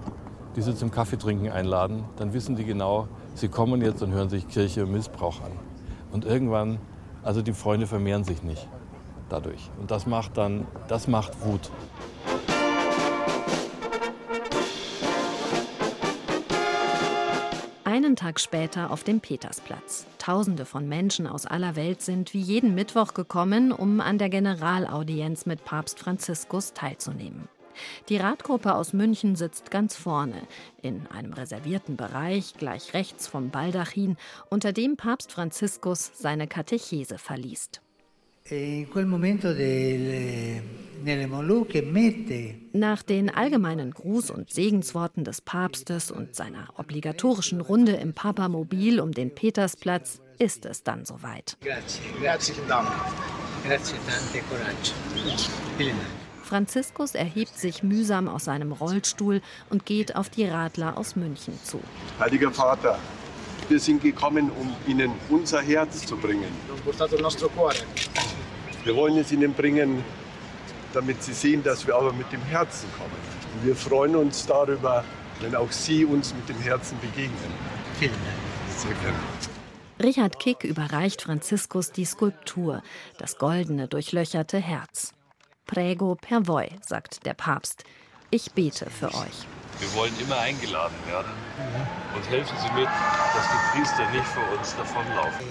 die 0.57 0.62
Sie 0.62 0.75
zum 0.75 0.90
Kaffeetrinken 0.90 1.51
einladen, 1.51 2.05
dann 2.16 2.35
wissen 2.35 2.57
die 2.57 2.64
genau, 2.64 3.09
Sie 3.35 3.49
kommen 3.49 3.81
jetzt 3.81 4.03
und 4.03 4.12
hören 4.12 4.29
sich 4.29 4.49
Kirche 4.49 4.85
und 4.85 4.93
Missbrauch 4.93 5.40
an. 5.43 5.70
Und 6.11 6.25
irgendwann, 6.25 6.79
also 7.23 7.42
die 7.42 7.53
Freunde 7.53 7.87
vermehren 7.87 8.25
sich 8.25 8.42
nicht 8.42 8.68
dadurch. 9.29 9.70
Und 9.79 9.90
das 9.90 10.07
macht 10.07 10.37
dann, 10.37 10.66
das 10.88 11.09
macht 11.09 11.44
Wut. 11.44 11.70
Einen 17.85 18.16
Tag 18.16 18.40
später 18.40 18.90
auf 18.90 19.05
dem 19.05 19.20
Petersplatz. 19.20 20.07
Tausende 20.18 20.64
von 20.64 20.88
Menschen 20.88 21.27
aus 21.27 21.46
aller 21.46 21.77
Welt 21.77 22.03
sind 22.03 22.35
wie 22.35 22.40
jeden 22.40 22.75
Mittwoch 22.75 23.14
gekommen, 23.14 23.73
um 23.73 24.01
an 24.01 24.18
der 24.18 24.29
Generalaudienz 24.29 25.46
mit 25.46 25.64
Papst 25.64 25.99
Franziskus 25.99 26.73
teilzunehmen. 26.73 27.49
Die 28.09 28.16
Radgruppe 28.16 28.75
aus 28.75 28.93
München 28.93 29.37
sitzt 29.37 29.71
ganz 29.71 29.97
vorne, 29.97 30.43
in 30.83 31.07
einem 31.09 31.33
reservierten 31.33 31.97
Bereich, 31.97 32.55
gleich 32.55 32.95
rechts 32.95 33.27
vom 33.27 33.51
Baldachin, 33.51 34.16
unter 34.49 34.73
dem 34.73 34.97
Papst 34.97 35.33
Franziskus 35.33 36.12
seine 36.16 36.47
Katechese 36.47 37.19
verliest. 37.19 37.81
Nach 42.73 43.03
den 43.03 43.31
allgemeinen 43.31 43.95
Gruß- 43.95 44.33
und 44.33 44.51
Segensworten 44.51 45.25
des 45.25 45.40
Papstes 45.40 46.11
und 46.11 46.35
seiner 46.35 46.69
obligatorischen 46.77 47.61
Runde 47.61 47.93
im 47.93 48.12
Papamobil 48.12 49.01
um 49.01 49.12
den 49.12 49.33
Petersplatz 49.35 50.21
ist 50.38 50.64
es 50.64 50.83
dann 50.83 51.05
soweit. 51.05 51.57
Herzlichen 52.21 52.66
Dank. 52.66 52.88
Herzlichen 53.64 54.03
Dank, 54.07 54.45
Coraggio. 54.49 54.95
Vielen 55.77 55.97
Dank. 55.97 56.20
Franziskus 56.51 57.15
erhebt 57.15 57.57
sich 57.57 57.85
mühsam 57.85 58.27
aus 58.27 58.47
seinem 58.47 58.73
Rollstuhl 58.73 59.41
und 59.69 59.87
geht 59.87 60.17
auf 60.17 60.29
die 60.29 60.47
Radler 60.47 60.99
aus 60.99 61.15
München 61.15 61.57
zu. 61.63 61.81
Heiliger 62.19 62.51
Vater, 62.51 62.99
wir 63.69 63.79
sind 63.79 64.03
gekommen, 64.03 64.51
um 64.61 64.75
Ihnen 64.89 65.13
unser 65.29 65.63
Herz 65.63 66.05
zu 66.05 66.17
bringen. 66.17 66.53
Wir 68.83 68.97
wollen 68.97 69.19
es 69.19 69.31
Ihnen 69.31 69.55
bringen, 69.55 70.03
damit 70.93 71.23
Sie 71.23 71.35
sehen, 71.35 71.63
dass 71.63 71.87
wir 71.87 71.95
aber 71.95 72.13
mit 72.13 72.33
dem 72.33 72.43
Herzen 72.43 72.89
kommen. 72.99 73.13
Und 73.55 73.67
wir 73.67 73.77
freuen 73.77 74.17
uns 74.17 74.45
darüber, 74.45 75.05
wenn 75.41 75.55
auch 75.55 75.71
Sie 75.71 76.05
uns 76.05 76.35
mit 76.35 76.49
dem 76.49 76.59
Herzen 76.59 76.99
begegnen. 76.99 77.53
Vielen 78.01 78.11
Dank. 78.11 78.77
Sehr 78.77 78.91
gerne. 78.95 79.19
Richard 80.03 80.41
Kick 80.41 80.65
überreicht 80.65 81.23
Franziskus 81.23 81.93
die 81.93 82.07
Skulptur, 82.07 82.83
das 83.19 83.39
goldene, 83.39 83.87
durchlöcherte 83.87 84.59
Herz. 84.59 85.13
Prego 85.71 86.17
per 86.17 86.49
voi, 86.49 86.69
sagt 86.85 87.25
der 87.25 87.35
Papst. 87.35 87.85
Ich 88.33 88.51
bete 88.51 88.91
für 88.91 89.07
euch. 89.07 89.47
Wir 89.79 89.95
wollen 89.95 90.13
immer 90.21 90.37
eingeladen 90.37 90.97
werden 91.07 91.31
und 92.13 92.29
helfen 92.29 92.57
Sie 92.59 92.73
mit, 92.75 92.87
dass 92.87 93.47
die 93.53 93.79
Priester 93.79 94.11
nicht 94.11 94.27
vor 94.27 94.59
uns 94.59 94.75
davonlaufen. 94.75 95.47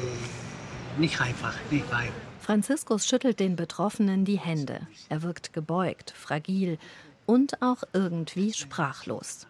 Nicht 0.98 1.22
einfach, 1.22 1.54
nicht 1.72 1.90
einfach. 1.94 2.14
Franziskus 2.42 3.08
schüttelt 3.08 3.40
den 3.40 3.56
Betroffenen 3.56 4.26
die 4.26 4.38
Hände. 4.38 4.82
Er 5.08 5.22
wirkt 5.24 5.54
gebeugt, 5.54 6.12
fragil 6.12 6.80
und 7.26 7.62
auch 7.62 7.84
irgendwie 7.94 8.52
sprachlos. 8.52 9.48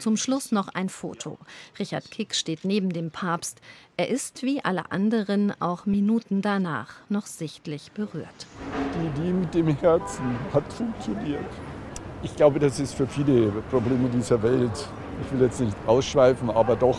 Zum 0.00 0.16
Schluss 0.16 0.50
noch 0.50 0.68
ein 0.68 0.88
Foto. 0.88 1.36
Richard 1.78 2.10
Kick 2.10 2.34
steht 2.34 2.64
neben 2.64 2.88
dem 2.88 3.10
Papst. 3.10 3.60
Er 3.98 4.08
ist 4.08 4.42
wie 4.42 4.64
alle 4.64 4.90
anderen 4.90 5.52
auch 5.60 5.84
Minuten 5.84 6.40
danach 6.40 6.94
noch 7.10 7.26
sichtlich 7.26 7.92
berührt. 7.92 8.46
Die 8.94 9.20
Idee 9.20 9.32
mit 9.32 9.52
dem 9.52 9.76
Herzen 9.76 10.38
hat 10.54 10.72
funktioniert. 10.72 11.44
Ich 12.22 12.34
glaube, 12.34 12.58
das 12.58 12.80
ist 12.80 12.94
für 12.94 13.06
viele 13.06 13.50
Probleme 13.70 14.08
dieser 14.08 14.42
Welt, 14.42 14.88
ich 15.22 15.32
will 15.32 15.42
jetzt 15.42 15.60
nicht 15.60 15.76
ausschweifen, 15.86 16.48
aber 16.48 16.76
doch 16.76 16.98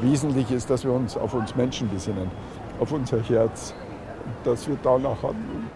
wesentlich 0.00 0.50
ist, 0.50 0.70
dass 0.70 0.84
wir 0.84 0.92
uns 0.92 1.18
auf 1.18 1.34
uns 1.34 1.54
Menschen 1.54 1.90
besinnen, 1.90 2.30
auf 2.80 2.92
unser 2.92 3.22
Herz, 3.24 3.74
dass 4.42 4.66
wir 4.66 4.78
danach 4.82 5.22
handeln. 5.22 5.70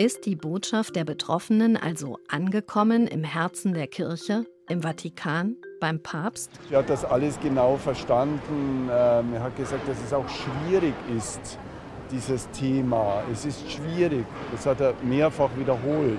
Ist 0.00 0.26
die 0.26 0.36
Botschaft 0.36 0.94
der 0.94 1.02
Betroffenen 1.02 1.76
also 1.76 2.20
angekommen 2.28 3.08
im 3.08 3.24
Herzen 3.24 3.74
der 3.74 3.88
Kirche, 3.88 4.44
im 4.68 4.82
Vatikan, 4.82 5.56
beim 5.80 5.98
Papst? 5.98 6.52
Er 6.70 6.78
hat 6.78 6.88
das 6.88 7.04
alles 7.04 7.36
genau 7.40 7.76
verstanden. 7.76 8.88
Ähm, 8.92 9.34
er 9.34 9.42
hat 9.42 9.56
gesagt, 9.56 9.88
dass 9.88 9.96
es 10.00 10.12
auch 10.12 10.28
schwierig 10.28 10.94
ist, 11.16 11.58
dieses 12.12 12.48
Thema. 12.52 13.24
Es 13.32 13.44
ist 13.44 13.68
schwierig. 13.72 14.24
Das 14.52 14.66
hat 14.66 14.80
er 14.80 14.94
mehrfach 15.02 15.50
wiederholt 15.58 16.16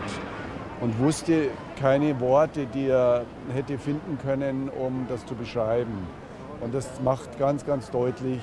und 0.81 0.99
wusste 0.99 1.49
keine 1.79 2.19
Worte, 2.19 2.65
die 2.65 2.87
er 2.87 3.23
hätte 3.53 3.77
finden 3.77 4.17
können, 4.21 4.67
um 4.67 5.05
das 5.07 5.25
zu 5.25 5.35
beschreiben. 5.35 6.05
Und 6.59 6.73
das 6.73 6.99
macht 7.01 7.39
ganz, 7.39 7.65
ganz 7.65 7.89
deutlich, 7.89 8.41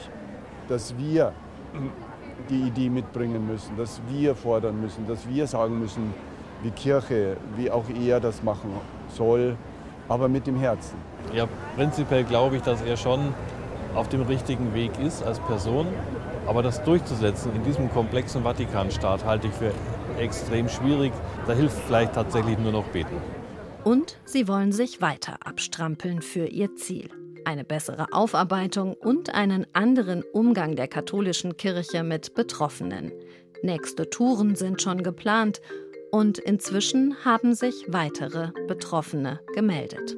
dass 0.67 0.97
wir 0.97 1.35
die 2.51 2.63
Idee 2.63 2.91
mitbringen 2.91 3.47
müssen, 3.47 3.77
dass 3.77 4.01
wir 4.09 4.35
fordern 4.35 4.81
müssen, 4.81 5.07
dass 5.07 5.29
wir 5.29 5.47
sagen 5.47 5.79
müssen, 5.79 6.15
wie 6.63 6.71
Kirche, 6.71 7.37
wie 7.57 7.71
auch 7.71 7.85
er 7.89 8.21
das 8.21 8.43
machen 8.43 8.71
soll, 9.09 9.57
aber 10.09 10.29
mit 10.29 10.47
dem 10.47 10.57
Herzen. 10.57 10.97
Ja, 11.33 11.47
prinzipiell 11.77 12.25
glaube 12.25 12.57
ich, 12.57 12.63
dass 12.63 12.83
er 12.83 12.97
schon 12.97 13.35
auf 13.95 14.09
dem 14.09 14.23
richtigen 14.23 14.75
Weg 14.75 14.93
ist 15.01 15.23
als 15.23 15.41
Person. 15.41 15.87
Aber 16.47 16.63
das 16.63 16.83
durchzusetzen 16.85 17.51
in 17.57 17.65
diesem 17.65 17.91
komplexen 17.93 18.45
Vatikanstaat 18.45 19.25
halte 19.25 19.49
ich 19.49 19.53
für 19.53 19.73
extrem 20.21 20.69
schwierig. 20.69 21.13
Da 21.47 21.55
hilft 21.55 21.77
vielleicht 21.87 22.15
tatsächlich 22.15 22.59
nur 22.59 22.73
noch 22.73 22.85
beten. 22.85 23.17
Und 23.83 24.19
sie 24.25 24.47
wollen 24.47 24.73
sich 24.73 25.01
weiter 25.01 25.39
abstrampeln 25.45 26.23
für 26.23 26.47
ihr 26.47 26.77
Ziel 26.77 27.11
eine 27.47 27.65
bessere 27.65 28.13
Aufarbeitung 28.13 28.95
und 28.95 29.35
einen 29.35 29.67
anderen 29.73 30.23
Umgang 30.33 30.77
der 30.77 30.89
katholischen 30.89 31.57
Kirche 31.57 32.03
mit 32.03 32.35
Betroffenen. 32.35 33.13
Nächste 33.63 34.11
Touren 34.11 34.57
sind 34.57 34.83
schon 34.83 35.03
geplant 35.03 35.61
und 36.11 36.39
inzwischen 36.39 37.15
haben 37.25 37.55
sich 37.55 37.87
weitere 37.89 38.51
Betroffene 38.67 39.41
gemeldet. 39.55 40.17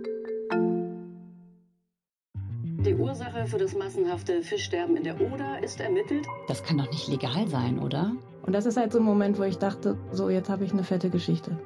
Die 2.81 2.95
Ursache 2.95 3.47
für 3.47 3.59
das 3.59 3.75
massenhafte 3.75 4.43
Fischsterben 4.43 4.97
in 4.97 5.05
der 5.05 5.21
Oder 5.21 5.63
ist 5.63 5.81
ermittelt. 5.81 6.27
Das 6.47 6.63
kann 6.63 6.79
doch 6.79 6.91
nicht 6.91 7.09
legal 7.09 7.47
sein, 7.49 7.79
oder? 7.79 8.13
Und 8.43 8.53
das 8.55 8.65
ist 8.67 8.77
halt 8.77 8.93
so 8.93 8.99
ein 8.99 9.05
Moment, 9.05 9.39
wo 9.39 9.43
ich 9.43 9.59
dachte, 9.59 9.99
so 10.13 10.31
jetzt 10.31 10.49
habe 10.49 10.65
ich 10.65 10.73
eine 10.73 10.85
fette 10.85 11.11
Geschichte. 11.11 11.59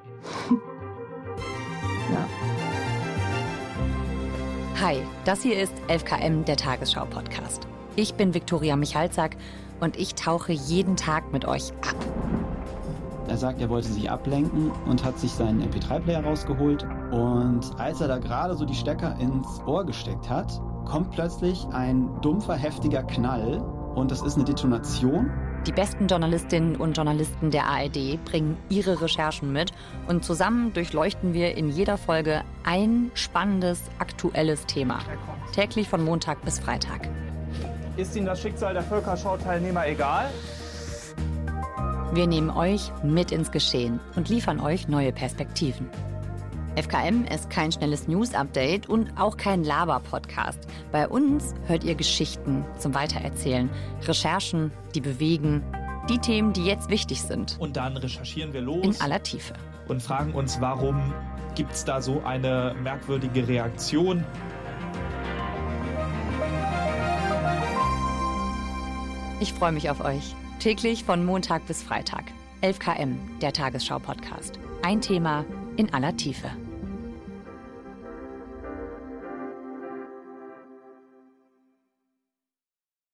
ja. 2.12 2.41
Hi, 4.82 4.96
das 5.24 5.42
hier 5.42 5.62
ist 5.62 5.72
11KM, 5.86 6.42
der 6.42 6.56
Tagesschau-Podcast. 6.56 7.68
Ich 7.94 8.14
bin 8.14 8.34
Viktoria 8.34 8.74
Michalzack 8.74 9.36
und 9.78 9.96
ich 9.96 10.16
tauche 10.16 10.50
jeden 10.50 10.96
Tag 10.96 11.32
mit 11.32 11.44
euch 11.44 11.70
ab. 11.88 11.94
Er 13.28 13.36
sagt, 13.36 13.60
er 13.60 13.70
wollte 13.70 13.86
sich 13.86 14.10
ablenken 14.10 14.72
und 14.88 15.04
hat 15.04 15.20
sich 15.20 15.30
seinen 15.30 15.62
MP3-Player 15.62 16.24
rausgeholt. 16.24 16.84
Und 17.12 17.60
als 17.78 18.00
er 18.00 18.08
da 18.08 18.18
gerade 18.18 18.56
so 18.56 18.64
die 18.64 18.74
Stecker 18.74 19.16
ins 19.20 19.60
Ohr 19.66 19.86
gesteckt 19.86 20.28
hat, 20.28 20.60
kommt 20.84 21.12
plötzlich 21.12 21.64
ein 21.68 22.20
dumpfer, 22.20 22.56
heftiger 22.56 23.04
Knall. 23.04 23.60
Und 23.94 24.10
das 24.10 24.20
ist 24.22 24.34
eine 24.34 24.44
Detonation. 24.44 25.30
Die 25.66 25.72
besten 25.72 26.08
Journalistinnen 26.08 26.74
und 26.74 26.96
Journalisten 26.96 27.52
der 27.52 27.66
ARD 27.66 28.22
bringen 28.24 28.56
ihre 28.68 29.00
Recherchen 29.00 29.52
mit 29.52 29.70
und 30.08 30.24
zusammen 30.24 30.72
durchleuchten 30.72 31.34
wir 31.34 31.56
in 31.56 31.68
jeder 31.68 31.98
Folge 31.98 32.42
ein 32.64 33.12
spannendes, 33.14 33.82
aktuelles 34.00 34.66
Thema. 34.66 34.98
Täglich 35.54 35.88
von 35.88 36.04
Montag 36.04 36.42
bis 36.44 36.58
Freitag. 36.58 37.08
Ist 37.96 38.16
Ihnen 38.16 38.26
das 38.26 38.42
Schicksal 38.42 38.74
der 38.74 38.82
Völkerschau-Teilnehmer 38.82 39.86
egal? 39.86 40.30
Wir 42.12 42.26
nehmen 42.26 42.50
euch 42.50 42.90
mit 43.04 43.30
ins 43.30 43.52
Geschehen 43.52 44.00
und 44.16 44.28
liefern 44.28 44.58
euch 44.58 44.88
neue 44.88 45.12
Perspektiven. 45.12 45.88
FKM 46.74 47.26
ist 47.26 47.50
kein 47.50 47.70
schnelles 47.70 48.08
News-Update 48.08 48.88
und 48.88 49.12
auch 49.18 49.36
kein 49.36 49.62
Laber-Podcast. 49.62 50.58
Bei 50.90 51.06
uns 51.06 51.54
hört 51.66 51.84
ihr 51.84 51.94
Geschichten 51.94 52.64
zum 52.78 52.94
Weitererzählen, 52.94 53.68
Recherchen, 54.04 54.72
die 54.94 55.02
bewegen, 55.02 55.62
die 56.08 56.16
Themen, 56.16 56.54
die 56.54 56.64
jetzt 56.64 56.88
wichtig 56.88 57.20
sind. 57.20 57.58
Und 57.60 57.76
dann 57.76 57.98
recherchieren 57.98 58.54
wir 58.54 58.62
los. 58.62 58.84
In 58.86 59.00
aller 59.02 59.22
Tiefe. 59.22 59.52
Und 59.86 60.02
fragen 60.02 60.32
uns, 60.32 60.62
warum 60.62 61.12
gibt 61.54 61.72
es 61.72 61.84
da 61.84 62.00
so 62.00 62.22
eine 62.24 62.74
merkwürdige 62.82 63.46
Reaktion? 63.46 64.24
Ich 69.40 69.52
freue 69.52 69.72
mich 69.72 69.90
auf 69.90 70.02
euch. 70.02 70.34
Täglich 70.58 71.04
von 71.04 71.26
Montag 71.26 71.66
bis 71.66 71.82
Freitag. 71.82 72.24
11KM, 72.62 73.16
der 73.42 73.52
Tagesschau-Podcast. 73.52 74.58
Ein 74.82 75.02
Thema 75.02 75.44
in 75.76 75.92
aller 75.92 76.16
Tiefe. 76.16 76.50